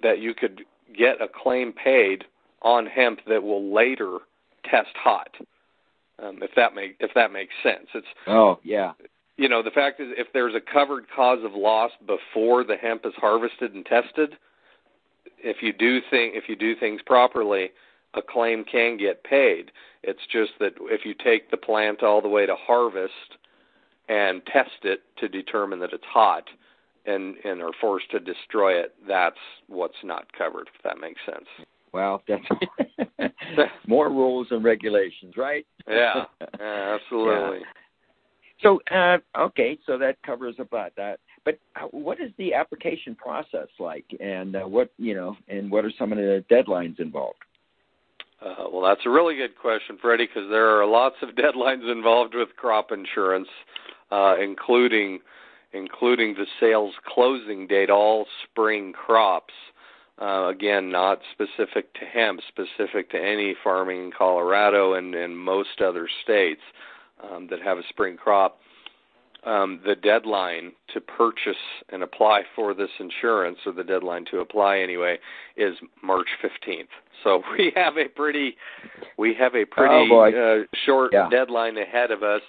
that 0.02 0.19
you 0.19 0.34
could 0.34 0.62
get 0.98 1.22
a 1.22 1.28
claim 1.28 1.74
paid 1.74 2.26
on 2.62 2.86
hemp 2.86 3.19
that 3.28 3.43
will 3.43 3.74
later 3.74 4.19
test 4.69 4.95
hot. 4.95 5.30
Um, 6.22 6.39
if 6.41 6.52
that 6.56 6.76
make 6.76 6.98
if 7.00 7.12
that 7.15 7.32
makes 7.32 7.54
sense, 7.63 7.88
it's 7.93 8.08
oh 8.28 8.60
yeah. 8.63 8.93
You 9.38 9.48
know 9.48 9.63
the 9.63 9.72
fact 9.72 10.02
is, 10.02 10.08
if 10.17 10.28
there's 10.34 10.54
a 10.54 10.60
covered 10.60 11.06
cause 11.15 11.39
of 11.43 11.54
loss 11.54 11.91
before 12.06 12.63
the 12.65 12.76
hemp 12.76 13.06
is 13.06 13.13
harvested 13.15 13.74
and 13.74 13.86
tested, 13.86 14.36
if 15.38 15.58
you 15.62 15.72
do 15.72 16.02
think 16.10 16.36
if 16.36 16.50
you 16.50 16.58
do 16.58 16.76
things 16.76 17.02
properly, 17.06 17.69
a 18.13 18.22
claim 18.22 18.63
can 18.63 18.98
get 18.98 19.24
paid. 19.24 19.72
It's 20.04 20.26
just 20.32 20.52
that 20.60 20.74
if 20.82 21.06
you 21.06 21.13
take 21.13 21.52
the 21.52 21.58
plant 21.58 22.04
all 22.04 22.22
the 22.22 22.30
way 22.30 22.45
to 22.45 22.56
harvest 22.56 23.38
and 24.08 24.45
test 24.45 24.84
it 24.84 25.02
to 25.17 25.28
determine 25.28 25.80
that 25.80 25.93
it's 25.93 26.06
hot 26.06 26.45
and 27.06 27.36
and 27.43 27.62
are 27.62 27.72
forced 27.80 28.10
to 28.12 28.19
destroy 28.19 28.74
it, 28.74 28.95
that's 29.08 29.38
what's 29.67 30.04
not 30.04 30.32
covered. 30.34 30.69
If 30.76 30.84
that 30.84 31.00
makes 31.00 31.22
sense. 31.26 31.48
Well, 31.91 32.22
that's 32.28 33.34
more 33.88 34.10
rules 34.10 34.48
and 34.52 34.63
regulations, 34.63 35.36
right? 35.38 35.65
Yeah, 35.88 36.26
yeah 36.60 36.98
absolutely. 37.00 37.60
Yeah. 37.60 37.65
So, 38.62 38.82
uh, 38.91 39.17
okay, 39.38 39.80
so 39.86 39.98
that 39.98 40.22
covers 40.24 40.56
about 40.60 40.93
that. 40.98 41.19
But 41.45 41.60
uh, 41.78 41.88
what 41.91 42.19
is 42.19 42.32
the 42.38 42.54
application 42.54 43.15
process 43.15 43.67
like, 43.80 44.06
and 44.19 44.56
uh, 44.56 44.63
what 44.63 44.91
you 44.98 45.15
know, 45.15 45.38
and 45.48 45.72
what 45.72 45.86
are 45.86 45.91
some 45.98 46.12
of 46.12 46.17
the 46.17 46.43
deadlines 46.52 47.00
involved? 47.00 47.39
Uh, 48.41 48.65
well, 48.71 48.82
that's 48.84 49.06
a 49.06 49.10
really 49.10 49.36
good 49.36 49.58
question, 49.58 49.97
Freddie, 50.02 50.28
because 50.28 50.49
there 50.49 50.80
are 50.80 50.86
lots 50.86 51.15
of 51.21 51.30
deadlines 51.36 51.89
involved 51.91 52.34
with 52.34 52.49
crop 52.56 52.91
insurance, 52.91 53.49
uh, 54.12 54.36
including 54.41 55.19
including 55.71 56.34
the 56.34 56.47
sales 56.60 56.95
closing 57.06 57.67
date, 57.67 57.91
all 57.91 58.25
spring 58.43 58.91
crops. 58.91 59.54
Uh, 60.19 60.47
again, 60.47 60.91
not 60.91 61.19
specific 61.32 61.93
to 61.93 62.06
hemp, 62.06 62.41
specific 62.47 63.10
to 63.12 63.17
any 63.17 63.56
farming 63.63 64.06
in 64.06 64.12
Colorado 64.12 64.95
and, 64.95 65.13
and 65.15 65.38
most 65.38 65.80
other 65.80 66.10
states 66.23 66.62
um, 67.23 67.47
that 67.49 67.62
have 67.62 67.78
a 67.78 67.84
spring 67.88 68.17
crop. 68.17 68.60
Um, 69.45 69.80
the 69.86 69.95
deadline 69.95 70.73
to 70.93 70.99
purchase 70.99 71.56
and 71.93 72.04
apply 72.04 72.41
for 72.56 72.73
this 72.73 72.89
insurance, 72.99 73.60
or 73.65 73.71
the 73.71 73.86
deadline 73.86 74.25
to 74.32 74.39
apply 74.39 74.80
anyway, 74.80 75.17
is 75.56 75.75
March 76.04 76.28
15th. 76.43 76.89
So 77.23 77.41
we 77.58 77.71
have 77.75 77.95
a 77.95 78.10
pretty, 78.10 78.58
we 79.17 79.34
have 79.36 79.56
a 79.56 79.65
pretty 79.65 80.10
oh 80.12 80.63
uh, 80.63 80.65
short 80.86 81.12
yeah. 81.13 81.30
deadline 81.30 81.78
ahead 81.78 82.12
of 82.12 82.21
us, 82.21 82.41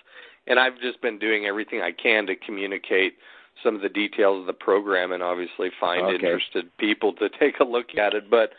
and 0.48 0.59
I've 0.59 0.81
just 0.81 1.00
been 1.00 1.18
doing 1.20 1.46
everything 1.46 1.81
I 1.81 1.92
can 1.92 2.26
to 2.26 2.35
communicate 2.35 3.14
some 3.62 3.76
of 3.76 3.83
the 3.83 3.88
details 3.88 4.40
of 4.40 4.46
the 4.46 4.53
program 4.53 5.12
and 5.12 5.22
obviously 5.22 5.70
find 5.79 6.03
okay. 6.03 6.14
interested 6.14 6.76
people 6.79 7.12
to 7.14 7.29
take 7.40 7.61
a 7.61 7.64
look 7.64 7.96
at 7.96 8.14
it. 8.14 8.31
But 8.31 8.50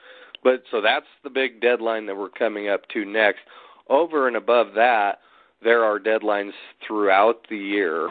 but 0.43 0.63
so 0.71 0.81
that's 0.81 1.05
the 1.23 1.29
big 1.29 1.61
deadline 1.61 2.05
that 2.07 2.17
we're 2.17 2.29
coming 2.29 2.69
up 2.69 2.87
to 2.89 3.05
next. 3.05 3.41
Over 3.89 4.27
and 4.27 4.37
above 4.37 4.73
that, 4.75 5.19
there 5.63 5.83
are 5.83 5.99
deadlines 5.99 6.51
throughout 6.85 7.47
the 7.49 7.57
year. 7.57 8.09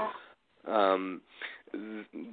Um, 0.66 1.20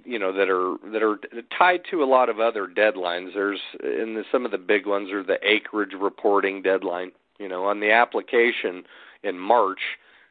you 0.03 0.17
know 0.17 0.34
that 0.34 0.49
are 0.49 0.77
that 0.91 1.03
are 1.03 1.19
tied 1.58 1.82
to 1.91 2.03
a 2.03 2.06
lot 2.06 2.30
of 2.30 2.39
other 2.39 2.67
deadlines. 2.67 3.34
There's 3.34 3.60
and 3.82 4.17
the, 4.17 4.23
some 4.32 4.45
of 4.45 4.51
the 4.51 4.58
big 4.58 4.88
ones 4.88 5.12
are 5.12 5.23
the 5.23 5.38
acreage 5.43 5.93
reporting 5.99 6.62
deadline. 6.62 7.12
You 7.38 7.47
know, 7.47 7.65
on 7.65 7.80
the 7.80 7.91
application 7.91 8.84
in 9.23 9.38
March, 9.38 9.80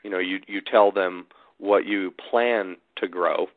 you 0.03 0.11
know, 0.11 0.18
you 0.18 0.40
you 0.49 0.61
tell 0.61 0.90
them 0.90 1.27
what 1.59 1.87
you 1.87 2.12
plan 2.31 2.77
to 2.96 3.09
grow 3.09 3.49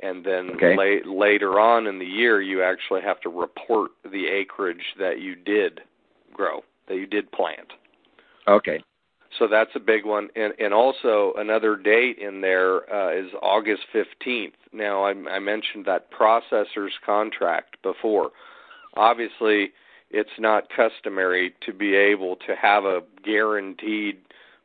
and 0.00 0.24
then 0.24 0.50
okay. 0.56 0.76
la- 0.76 1.12
later 1.12 1.58
on 1.58 1.86
in 1.86 1.98
the 1.98 2.06
year 2.06 2.40
you 2.40 2.62
actually 2.62 3.00
have 3.00 3.20
to 3.20 3.28
report 3.28 3.90
the 4.04 4.26
acreage 4.26 4.94
that 4.98 5.20
you 5.20 5.34
did 5.34 5.80
grow 6.32 6.62
that 6.88 6.96
you 6.96 7.06
did 7.06 7.30
plant 7.32 7.72
okay 8.48 8.82
so 9.38 9.46
that's 9.48 9.70
a 9.74 9.80
big 9.80 10.04
one 10.04 10.28
and 10.36 10.52
and 10.58 10.72
also 10.72 11.32
another 11.36 11.76
date 11.76 12.18
in 12.18 12.40
there 12.40 12.92
uh, 12.92 13.12
is 13.12 13.30
August 13.42 13.82
15th 13.94 14.52
now 14.72 15.04
I, 15.04 15.10
I 15.30 15.38
mentioned 15.38 15.84
that 15.86 16.10
processor's 16.10 16.94
contract 17.04 17.76
before 17.82 18.30
obviously 18.96 19.72
it's 20.10 20.38
not 20.38 20.68
customary 20.74 21.54
to 21.66 21.72
be 21.72 21.94
able 21.94 22.36
to 22.36 22.54
have 22.60 22.84
a 22.84 23.02
guaranteed 23.24 24.18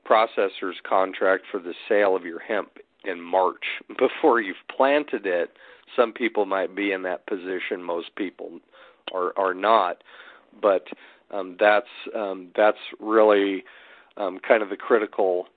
processor's 0.05 0.77
contract 0.87 1.45
for 1.51 1.59
the 1.59 1.73
sale 1.87 2.15
of 2.15 2.25
your 2.25 2.39
hemp 2.39 2.77
in 3.03 3.21
March 3.21 3.63
before 3.97 4.41
you've 4.41 4.55
planted 4.75 5.25
it. 5.25 5.51
Some 5.95 6.13
people 6.13 6.45
might 6.45 6.75
be 6.75 6.91
in 6.91 7.03
that 7.03 7.25
position. 7.27 7.83
Most 7.83 8.15
people 8.15 8.59
are 9.13 9.37
are 9.37 9.53
not, 9.53 10.03
but 10.61 10.87
um, 11.31 11.57
that's 11.59 11.87
um, 12.15 12.49
that's 12.55 12.77
really 12.99 13.63
um, 14.17 14.39
kind 14.39 14.63
of 14.63 14.69
the 14.69 14.77
critical 14.77 15.47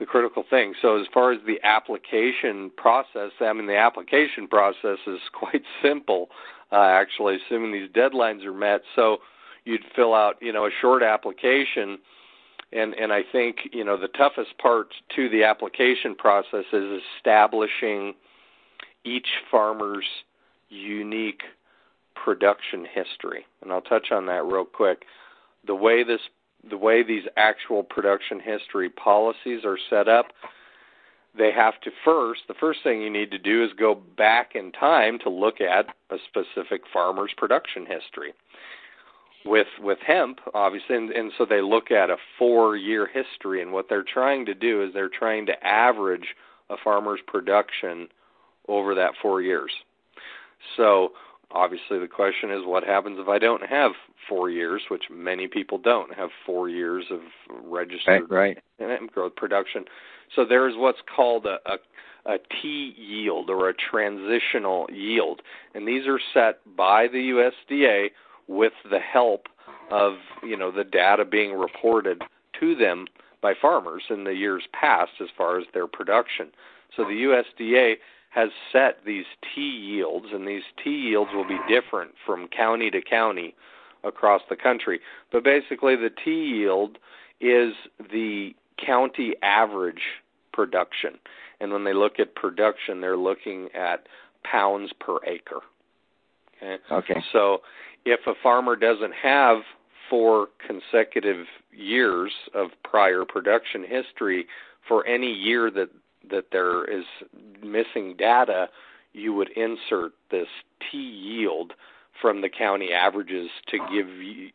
the 0.00 0.06
critical 0.06 0.42
thing. 0.48 0.74
So 0.82 1.00
as 1.00 1.06
far 1.14 1.32
as 1.32 1.38
the 1.46 1.60
application 1.62 2.70
process, 2.76 3.30
I 3.40 3.52
mean 3.52 3.66
the 3.66 3.76
application 3.76 4.48
process 4.48 4.98
is 5.06 5.20
quite 5.32 5.62
simple. 5.82 6.30
Uh, 6.72 6.76
actually, 6.82 7.36
assuming 7.36 7.72
these 7.72 7.90
deadlines 7.90 8.44
are 8.44 8.52
met, 8.52 8.82
so 8.96 9.18
you'd 9.64 9.84
fill 9.94 10.14
out 10.14 10.36
you 10.40 10.52
know 10.52 10.66
a 10.66 10.70
short 10.80 11.02
application 11.02 11.98
and 12.74 12.94
and 12.94 13.12
I 13.12 13.22
think 13.30 13.68
you 13.72 13.84
know 13.84 13.96
the 13.96 14.08
toughest 14.08 14.58
part 14.58 14.88
to 15.16 15.28
the 15.28 15.44
application 15.44 16.14
process 16.14 16.64
is 16.72 17.00
establishing 17.16 18.14
each 19.04 19.28
farmer's 19.50 20.06
unique 20.68 21.42
production 22.14 22.86
history, 22.92 23.46
and 23.62 23.72
I'll 23.72 23.80
touch 23.80 24.10
on 24.10 24.26
that 24.26 24.44
real 24.44 24.64
quick. 24.64 25.04
The 25.66 25.74
way 25.74 26.02
this 26.02 26.20
the 26.68 26.76
way 26.76 27.02
these 27.02 27.24
actual 27.36 27.82
production 27.82 28.40
history 28.40 28.88
policies 28.88 29.64
are 29.64 29.78
set 29.90 30.08
up, 30.08 30.26
they 31.36 31.52
have 31.52 31.80
to 31.80 31.90
first, 32.04 32.42
the 32.48 32.54
first 32.54 32.80
thing 32.82 33.02
you 33.02 33.10
need 33.10 33.30
to 33.32 33.38
do 33.38 33.64
is 33.64 33.70
go 33.78 33.94
back 33.94 34.52
in 34.54 34.72
time 34.72 35.18
to 35.20 35.30
look 35.30 35.60
at 35.60 35.86
a 36.10 36.16
specific 36.28 36.82
farmer's 36.92 37.32
production 37.36 37.86
history. 37.86 38.32
With 39.46 39.66
with 39.78 39.98
hemp 40.06 40.38
obviously 40.54 40.96
and, 40.96 41.10
and 41.10 41.30
so 41.36 41.44
they 41.44 41.60
look 41.60 41.90
at 41.90 42.08
a 42.08 42.16
four 42.38 42.76
year 42.76 43.06
history 43.06 43.60
and 43.60 43.74
what 43.74 43.90
they're 43.90 44.02
trying 44.02 44.46
to 44.46 44.54
do 44.54 44.82
is 44.82 44.94
they're 44.94 45.10
trying 45.10 45.44
to 45.46 45.66
average 45.66 46.34
a 46.70 46.76
farmer's 46.82 47.20
production 47.26 48.08
over 48.68 48.94
that 48.94 49.12
four 49.20 49.42
years. 49.42 49.70
So 50.78 51.12
obviously 51.54 51.98
the 51.98 52.08
question 52.08 52.50
is 52.50 52.60
what 52.64 52.84
happens 52.84 53.18
if 53.18 53.28
i 53.28 53.38
don't 53.38 53.66
have 53.66 53.92
four 54.28 54.50
years 54.50 54.82
which 54.90 55.04
many 55.10 55.46
people 55.46 55.78
don't 55.78 56.14
have 56.14 56.30
four 56.44 56.68
years 56.68 57.04
of 57.10 57.20
registered 57.64 58.30
right, 58.30 58.58
right. 58.78 59.12
growth 59.12 59.34
production 59.36 59.84
so 60.34 60.44
there's 60.44 60.74
what's 60.76 61.00
called 61.14 61.46
a, 61.46 61.58
a 61.66 61.76
a 62.26 62.38
T 62.62 62.94
yield 62.96 63.50
or 63.50 63.68
a 63.68 63.74
transitional 63.74 64.86
yield. 64.90 65.42
And 65.74 65.86
these 65.86 66.06
are 66.06 66.20
set 66.32 66.60
by 66.76 67.06
the 67.06 67.50
USDA 67.70 68.10
with 68.48 68.72
the 68.90 68.98
help 68.98 69.46
of 69.90 70.14
you 70.42 70.56
know 70.56 70.70
the 70.70 70.84
data 70.84 71.24
being 71.24 71.52
reported 71.52 72.22
to 72.60 72.74
them 72.74 73.06
by 73.42 73.52
farmers 73.60 74.04
in 74.08 74.24
the 74.24 74.34
years 74.34 74.62
past 74.72 75.12
as 75.20 75.28
far 75.36 75.58
as 75.58 75.66
their 75.74 75.86
production. 75.86 76.50
So 76.96 77.04
the 77.04 77.42
USDA 77.60 77.96
has 78.34 78.48
set 78.72 78.98
these 79.06 79.26
T 79.54 79.60
yields, 79.60 80.26
and 80.32 80.46
these 80.46 80.64
T 80.82 80.90
yields 80.90 81.30
will 81.32 81.46
be 81.46 81.58
different 81.68 82.12
from 82.26 82.48
county 82.48 82.90
to 82.90 83.00
county 83.00 83.54
across 84.02 84.42
the 84.50 84.56
country. 84.56 85.00
But 85.30 85.44
basically, 85.44 85.94
the 85.94 86.10
T 86.10 86.30
yield 86.30 86.98
is 87.40 87.74
the 88.10 88.54
county 88.84 89.34
average 89.42 90.02
production. 90.52 91.18
And 91.60 91.72
when 91.72 91.84
they 91.84 91.94
look 91.94 92.18
at 92.18 92.34
production, 92.34 93.00
they're 93.00 93.16
looking 93.16 93.68
at 93.74 94.06
pounds 94.42 94.90
per 94.98 95.18
acre. 95.26 95.60
Okay. 96.62 96.82
Okay. 96.90 97.22
So 97.32 97.58
if 98.04 98.20
a 98.26 98.34
farmer 98.42 98.74
doesn't 98.74 99.14
have 99.14 99.58
four 100.10 100.48
consecutive 100.66 101.46
years 101.72 102.32
of 102.54 102.70
prior 102.82 103.24
production 103.24 103.84
history 103.88 104.46
for 104.86 105.06
any 105.06 105.32
year 105.32 105.70
that 105.70 105.88
that 106.30 106.46
there 106.52 106.84
is 106.84 107.04
missing 107.62 108.14
data, 108.18 108.68
you 109.12 109.32
would 109.32 109.50
insert 109.50 110.12
this 110.30 110.48
T 110.90 110.98
yield 110.98 111.72
from 112.20 112.40
the 112.40 112.48
county 112.48 112.90
averages 112.92 113.50
to 113.68 113.78
give 113.92 114.08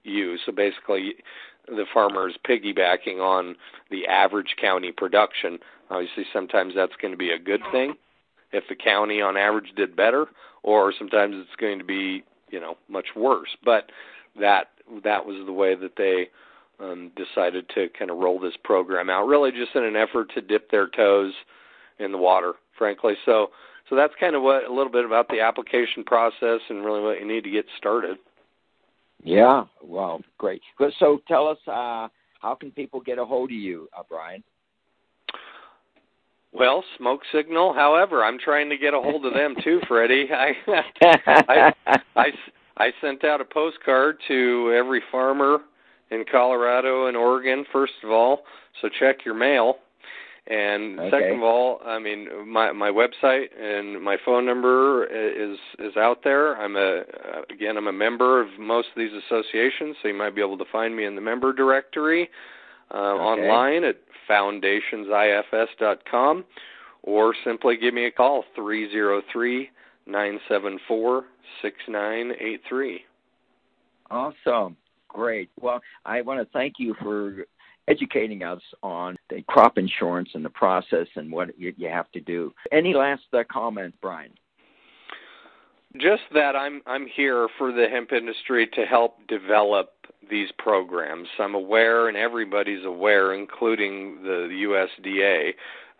you. 0.03 0.38
So 0.45 0.51
basically, 0.51 1.15
the 1.67 1.86
farmer 1.93 2.29
is 2.29 2.36
piggybacking 2.47 3.19
on 3.19 3.55
the 3.91 4.08
average 4.08 4.55
county 4.60 4.91
production. 4.91 5.60
Obviously, 5.89 6.25
sometimes 6.32 6.73
that's 6.75 6.95
going 7.01 7.12
to 7.12 7.17
be 7.17 7.32
a 7.32 7.39
good 7.39 7.62
thing 7.71 7.95
if 8.51 8.63
the 8.67 8.75
county 8.75 9.21
on 9.21 9.38
average 9.38 9.73
did 9.75 9.95
better, 9.95 10.27
or 10.63 10.93
sometimes 10.97 11.36
it's 11.38 11.55
going 11.60 11.79
to 11.79 11.86
be 11.86 12.23
you 12.49 12.60
know 12.60 12.77
much 12.88 13.08
worse. 13.15 13.49
But 13.63 13.91
that 14.39 14.69
that 15.03 15.25
was 15.25 15.45
the 15.45 15.53
way 15.53 15.75
that 15.75 15.95
they 15.97 16.29
um, 16.80 17.12
decided 17.15 17.70
to 17.76 17.88
kind 17.98 18.12
of 18.12 18.18
roll 18.18 18.39
this 18.39 18.54
program 18.63 19.10
out, 19.10 19.28
really 19.28 19.52
just 19.52 19.76
in 19.76 19.84
an 19.84 19.96
effort 19.96 20.32
to 20.34 20.42
dip 20.42 20.70
their 20.72 20.88
toes 20.88 21.34
in 22.00 22.12
the 22.12 22.18
water, 22.18 22.54
frankly. 22.78 23.13
So 23.26 23.50
so 23.89 23.96
that's 23.96 24.13
kind 24.20 24.36
of 24.36 24.44
what 24.44 24.65
a 24.65 24.74
little 24.74 24.92
bit 24.92 25.06
about 25.06 25.28
the 25.30 25.42
application 25.42 26.04
process 26.04 26.60
and 26.70 26.86
really 26.86 27.02
what 27.02 27.20
you 27.20 27.28
need 27.28 27.44
to 27.44 27.50
get 27.50 27.65
started. 27.78 28.18
Yeah, 29.24 29.65
well, 29.84 30.22
great. 30.38 30.62
So 31.00 31.22
tell 31.28 31.48
us, 31.48 31.58
uh, 31.68 32.08
how 32.39 32.56
can 32.58 32.72
people 32.72 33.02
get 33.02 33.18
a 33.18 33.26
hold 33.26 33.52
of 33.52 33.58
you, 33.58 33.89
uh, 33.98 34.04
Brian? 34.08 34.44
Well, 36.52 36.84
smoke 36.98 37.22
signal. 37.32 37.74
However, 37.74 38.24
I'm 38.24 38.39
trying 38.39 38.70
to 38.70 38.78
get 38.78 38.94
a 38.94 39.02
hold 39.02 39.26
of 39.26 39.34
them 39.34 39.56
too, 39.63 39.82
Freddie. 39.88 40.28
I, 40.32 41.74
I, 41.86 42.00
I, 42.15 42.26
I 42.78 42.92
sent 43.02 43.26
out 43.26 43.42
a 43.42 43.46
postcard 43.46 44.18
to 44.28 44.74
every 44.78 45.02
farmer 45.12 45.60
in 46.12 46.26
Colorado 46.30 47.08
and 47.08 47.17
Oregon. 47.17 47.65
First 47.72 47.93
of 48.04 48.12
all, 48.12 48.41
so 48.82 48.89
check 49.00 49.24
your 49.26 49.36
mail. 49.36 49.76
And 50.48 51.00
okay. 51.00 51.12
second 51.12 51.38
of 51.38 51.43
all, 51.43 51.80
I 51.86 52.00
mean 52.00 52.28
my 52.48 52.72
my 52.72 52.89
website 52.89 53.50
and 53.60 54.04
my 54.04 54.17
phone 54.26 54.48
number 54.48 55.06
is 55.06 55.60
is 55.78 55.95
out 55.95 56.24
there. 56.24 56.58
I'm 56.58 56.76
a 56.76 57.04
again 57.54 57.78
I'm 57.78 57.86
a 57.86 57.93
member 57.93 58.41
of 58.41 58.48
most 58.58 58.88
of 58.88 58.95
these 58.98 59.12
associations, 59.28 59.95
so 60.02 60.08
you 60.08 60.15
might 60.15 60.34
be 60.34 60.41
able 60.41 60.58
to 60.58 60.65
find 60.72 60.95
me 60.95 61.06
in 61.06 61.13
the 61.13 61.22
member 61.22 61.54
directory 61.54 62.32
uh, 62.91 62.98
okay. 62.98 63.22
online 63.22 63.84
at 63.84 63.98
foundationsifs.com, 64.28 66.45
or 67.04 67.36
simply 67.43 67.78
give 67.78 67.93
me 67.93 68.06
a 68.06 68.12
call 68.12 68.43
three 68.56 68.89
zero 68.89 69.22
three 69.32 69.69
nine 70.08 70.39
seven 70.50 70.80
four 70.88 71.26
six 71.62 71.76
nine 71.88 72.32
eight 72.39 72.62
three. 72.67 73.02
Awesome, 74.10 74.78
great. 75.10 75.50
Well, 75.60 75.82
I 76.06 76.22
want 76.22 76.39
to 76.39 76.48
thank 76.54 76.76
you 76.78 76.95
for 77.02 77.45
educating 77.89 78.43
us 78.43 78.62
on 78.84 79.17
the 79.30 79.41
crop 79.43 79.78
insurance 79.78 80.30
and 80.34 80.45
the 80.45 80.50
process 80.50 81.08
and 81.15 81.32
what 81.32 81.60
you, 81.60 81.74
have 81.89 82.10
to 82.12 82.22
do. 82.22 82.54
Any 82.72 82.93
last 82.93 83.24
uh, 83.34 83.43
comment, 83.52 83.95
Brian? 84.02 84.32
Just 85.98 86.22
that 86.36 86.56
I'm 86.56 86.84
I'm 86.86 87.08
here 87.08 87.48
for 87.58 87.72
the 87.72 87.88
hemp 87.91 88.12
industry 88.12 88.69
to 88.76 88.86
help 88.86 89.28
develop 89.28 89.93
these 90.30 90.50
programs. 90.60 91.28
I'm 91.39 91.56
aware, 91.56 92.08
and 92.08 92.15
everybody's 92.15 92.86
aware, 92.86 93.34
including 93.34 94.22
the 94.22 94.86
USDA. 95.02 95.54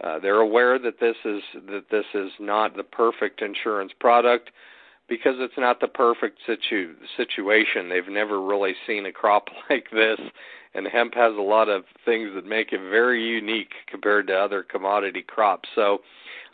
Uh, 0.04 0.20
they're 0.20 0.42
aware 0.42 0.78
that 0.78 1.00
this 1.00 1.16
is 1.26 1.42
that 1.66 1.86
this 1.90 2.06
is 2.14 2.30
not 2.40 2.78
the 2.78 2.84
perfect 2.84 3.42
insurance 3.42 3.92
product 4.00 4.52
because 5.10 5.36
it's 5.40 5.58
not 5.58 5.80
the 5.82 5.88
perfect 5.88 6.40
situ- 6.46 6.96
situation. 7.18 7.90
They've 7.90 8.08
never 8.08 8.42
really 8.42 8.74
seen 8.88 9.06
a 9.06 9.12
crop 9.12 9.48
like 9.70 9.88
this 9.92 10.20
and 10.74 10.88
hemp 10.88 11.16
has 11.16 11.34
a 11.36 11.42
lot 11.42 11.70
of 11.70 11.84
things 12.06 12.32
that 12.36 12.46
make 12.46 12.72
it 12.72 12.80
very 12.90 13.24
unique 13.24 13.74
compared 13.90 14.28
to 14.28 14.34
other 14.34 14.64
commodity 14.64 15.24
crops. 15.24 15.68
So 15.76 16.00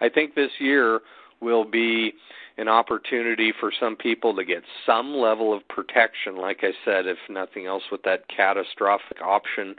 I 0.01 0.09
think 0.09 0.35
this 0.35 0.51
year 0.59 1.01
will 1.41 1.65
be 1.65 2.13
an 2.57 2.69
opportunity 2.69 3.51
for 3.59 3.71
some 3.77 3.97
people 3.97 4.33
to 4.35 4.45
get 4.45 4.63
some 4.85 5.13
level 5.13 5.53
of 5.53 5.67
protection, 5.67 6.37
like 6.37 6.59
I 6.61 6.71
said, 6.85 7.05
if 7.05 7.17
nothing 7.29 7.65
else, 7.65 7.83
with 7.91 8.03
that 8.03 8.27
catastrophic 8.29 9.21
option. 9.21 9.75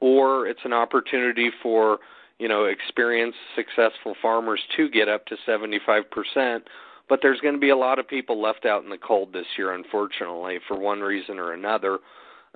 Or 0.00 0.48
it's 0.48 0.60
an 0.64 0.72
opportunity 0.72 1.50
for, 1.62 1.98
you 2.38 2.48
know, 2.48 2.64
experienced, 2.64 3.38
successful 3.54 4.16
farmers 4.20 4.60
to 4.76 4.90
get 4.90 5.08
up 5.08 5.26
to 5.26 5.36
75%. 5.46 6.62
But 7.08 7.20
there's 7.22 7.40
going 7.40 7.54
to 7.54 7.60
be 7.60 7.70
a 7.70 7.76
lot 7.76 7.98
of 7.98 8.08
people 8.08 8.40
left 8.40 8.66
out 8.66 8.82
in 8.82 8.90
the 8.90 8.98
cold 8.98 9.32
this 9.32 9.46
year, 9.56 9.72
unfortunately, 9.72 10.58
for 10.66 10.78
one 10.78 11.00
reason 11.00 11.38
or 11.38 11.52
another. 11.52 11.98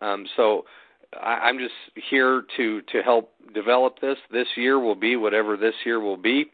Um, 0.02 0.26
so 0.36 0.64
I, 1.18 1.34
I'm 1.44 1.58
just 1.58 1.74
here 2.10 2.44
to 2.56 2.82
to 2.82 3.02
help 3.02 3.32
develop 3.54 4.00
this. 4.00 4.18
This 4.30 4.48
year 4.56 4.78
will 4.78 4.94
be 4.94 5.16
whatever 5.16 5.56
this 5.56 5.74
year 5.84 6.00
will 6.00 6.16
be, 6.16 6.46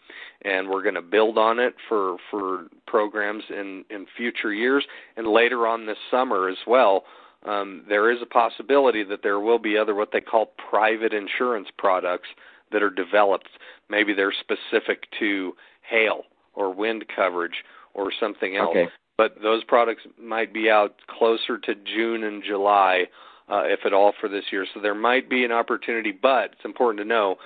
and 0.43 0.69
we're 0.69 0.83
going 0.83 0.95
to 0.95 1.03
build 1.03 1.39
on 1.39 1.59
it 1.59 1.75
for 1.89 2.17
for 2.31 2.67
programs 2.87 3.45
in 3.51 3.85
in 3.91 4.07
future 4.17 4.53
years 4.53 4.85
and 5.17 5.27
later 5.27 5.67
on 5.67 5.87
this 5.87 5.99
summer 6.11 6.49
as 6.49 6.59
well. 6.67 7.05
Um, 7.45 7.85
there 7.89 8.11
is 8.11 8.21
a 8.23 8.27
possibility 8.27 9.05
that 9.05 9.23
there 9.23 9.39
will 9.39 9.59
be 9.59 9.79
other 9.79 9.95
what 9.95 10.11
they 10.13 10.21
call 10.21 10.53
private 10.69 11.13
insurance 11.13 11.69
products 11.79 12.29
that 12.73 12.83
are 12.83 12.91
developed. 12.91 13.49
Maybe 13.89 14.15
they're 14.15 14.33
specific 14.33 15.07
to 15.21 15.55
hail 15.89 16.25
or 16.55 16.75
wind 16.75 17.05
coverage 17.15 17.63
or 17.97 18.13
something 18.21 18.57
else. 18.57 18.71
Okay. 18.71 18.89
But 19.17 19.37
those 19.43 19.65
products 19.65 20.03
might 20.23 20.53
be 20.53 20.71
out 20.71 20.95
closer 21.09 21.59
to 21.59 21.75
June 21.75 22.23
and 22.23 22.43
July 22.45 23.07
uh, 23.49 23.63
if 23.65 23.81
at 23.85 23.93
all, 23.93 24.13
for 24.21 24.29
this 24.29 24.45
year. 24.53 24.67
So 24.75 24.81
there 24.81 24.95
might 24.95 25.31
be 25.31 25.45
an 25.45 25.53
opportunity, 25.53 26.13
but 26.13 26.53
it's 26.53 26.65
important 26.65 26.99
to 27.01 27.09
know 27.09 27.37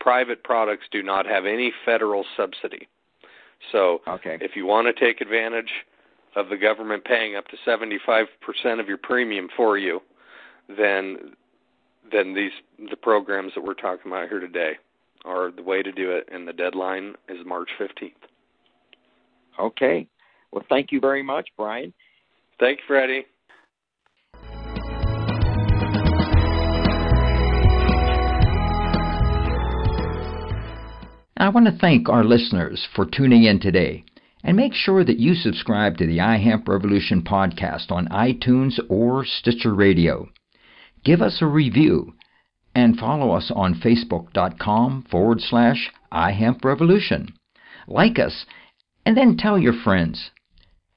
private 0.00 0.44
products 0.44 0.84
do 0.90 1.02
not 1.02 1.26
have 1.26 1.46
any 1.46 1.72
federal 1.84 2.24
subsidy. 2.36 2.88
So 3.72 4.00
okay. 4.06 4.38
if 4.40 4.52
you 4.54 4.66
want 4.66 4.86
to 4.86 4.92
take 4.92 5.20
advantage 5.20 5.70
of 6.36 6.48
the 6.50 6.56
government 6.56 7.04
paying 7.04 7.34
up 7.34 7.46
to 7.48 7.56
75% 7.66 8.26
of 8.78 8.86
your 8.86 8.98
premium 8.98 9.48
for 9.56 9.78
you, 9.78 10.00
then 10.68 11.34
then 12.10 12.32
these 12.34 12.52
the 12.90 12.96
programs 12.96 13.52
that 13.54 13.62
we're 13.62 13.74
talking 13.74 14.10
about 14.10 14.28
here 14.28 14.40
today 14.40 14.72
are 15.26 15.50
the 15.50 15.62
way 15.62 15.82
to 15.82 15.92
do 15.92 16.10
it 16.12 16.26
and 16.32 16.48
the 16.48 16.52
deadline 16.52 17.14
is 17.28 17.38
March 17.44 17.68
15th. 17.78 18.12
Okay. 19.58 20.08
Well, 20.52 20.64
thank 20.68 20.92
you 20.92 21.00
very 21.00 21.22
much, 21.22 21.48
Brian. 21.56 21.92
Thank 22.58 22.78
you, 22.78 22.84
Freddie. 22.86 23.26
I 31.40 31.50
want 31.50 31.66
to 31.66 31.78
thank 31.80 32.08
our 32.08 32.24
listeners 32.24 32.88
for 32.96 33.06
tuning 33.06 33.44
in 33.44 33.60
today. 33.60 34.04
And 34.42 34.56
make 34.56 34.74
sure 34.74 35.04
that 35.04 35.18
you 35.18 35.34
subscribe 35.34 35.96
to 35.98 36.06
the 36.06 36.18
iHemp 36.18 36.68
Revolution 36.68 37.22
podcast 37.22 37.90
on 37.90 38.08
iTunes 38.08 38.78
or 38.88 39.24
Stitcher 39.24 39.74
Radio. 39.74 40.28
Give 41.04 41.20
us 41.20 41.38
a 41.40 41.46
review 41.46 42.14
and 42.74 42.98
follow 42.98 43.32
us 43.32 43.52
on 43.54 43.74
facebook.com 43.74 45.06
forward 45.10 45.40
slash 45.40 45.90
iHemp 46.12 46.64
Revolution. 46.64 47.34
Like 47.86 48.18
us 48.18 48.46
and 49.08 49.16
then 49.16 49.38
tell 49.38 49.58
your 49.58 49.72
friends. 49.72 50.32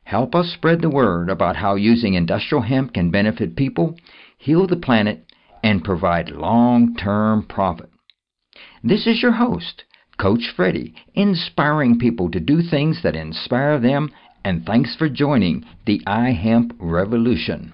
Help 0.03 0.35
us 0.35 0.51
spread 0.51 0.81
the 0.81 0.89
word 0.89 1.29
about 1.29 1.55
how 1.55 1.75
using 1.75 2.13
industrial 2.13 2.61
hemp 2.61 2.93
can 2.93 3.09
benefit 3.09 3.55
people, 3.55 3.95
heal 4.37 4.67
the 4.67 4.75
planet, 4.75 5.23
and 5.63 5.81
provide 5.81 6.29
long 6.29 6.93
term 6.97 7.41
profit. 7.47 7.89
This 8.83 9.07
is 9.07 9.21
your 9.21 9.31
host, 9.31 9.85
Coach 10.19 10.51
Freddie, 10.53 10.93
inspiring 11.13 11.97
people 11.97 12.29
to 12.31 12.41
do 12.41 12.61
things 12.61 13.01
that 13.01 13.15
inspire 13.15 13.79
them, 13.79 14.11
and 14.43 14.65
thanks 14.65 14.93
for 14.93 15.07
joining 15.07 15.63
the 15.85 16.01
iHemp 16.05 16.73
Revolution. 16.81 17.71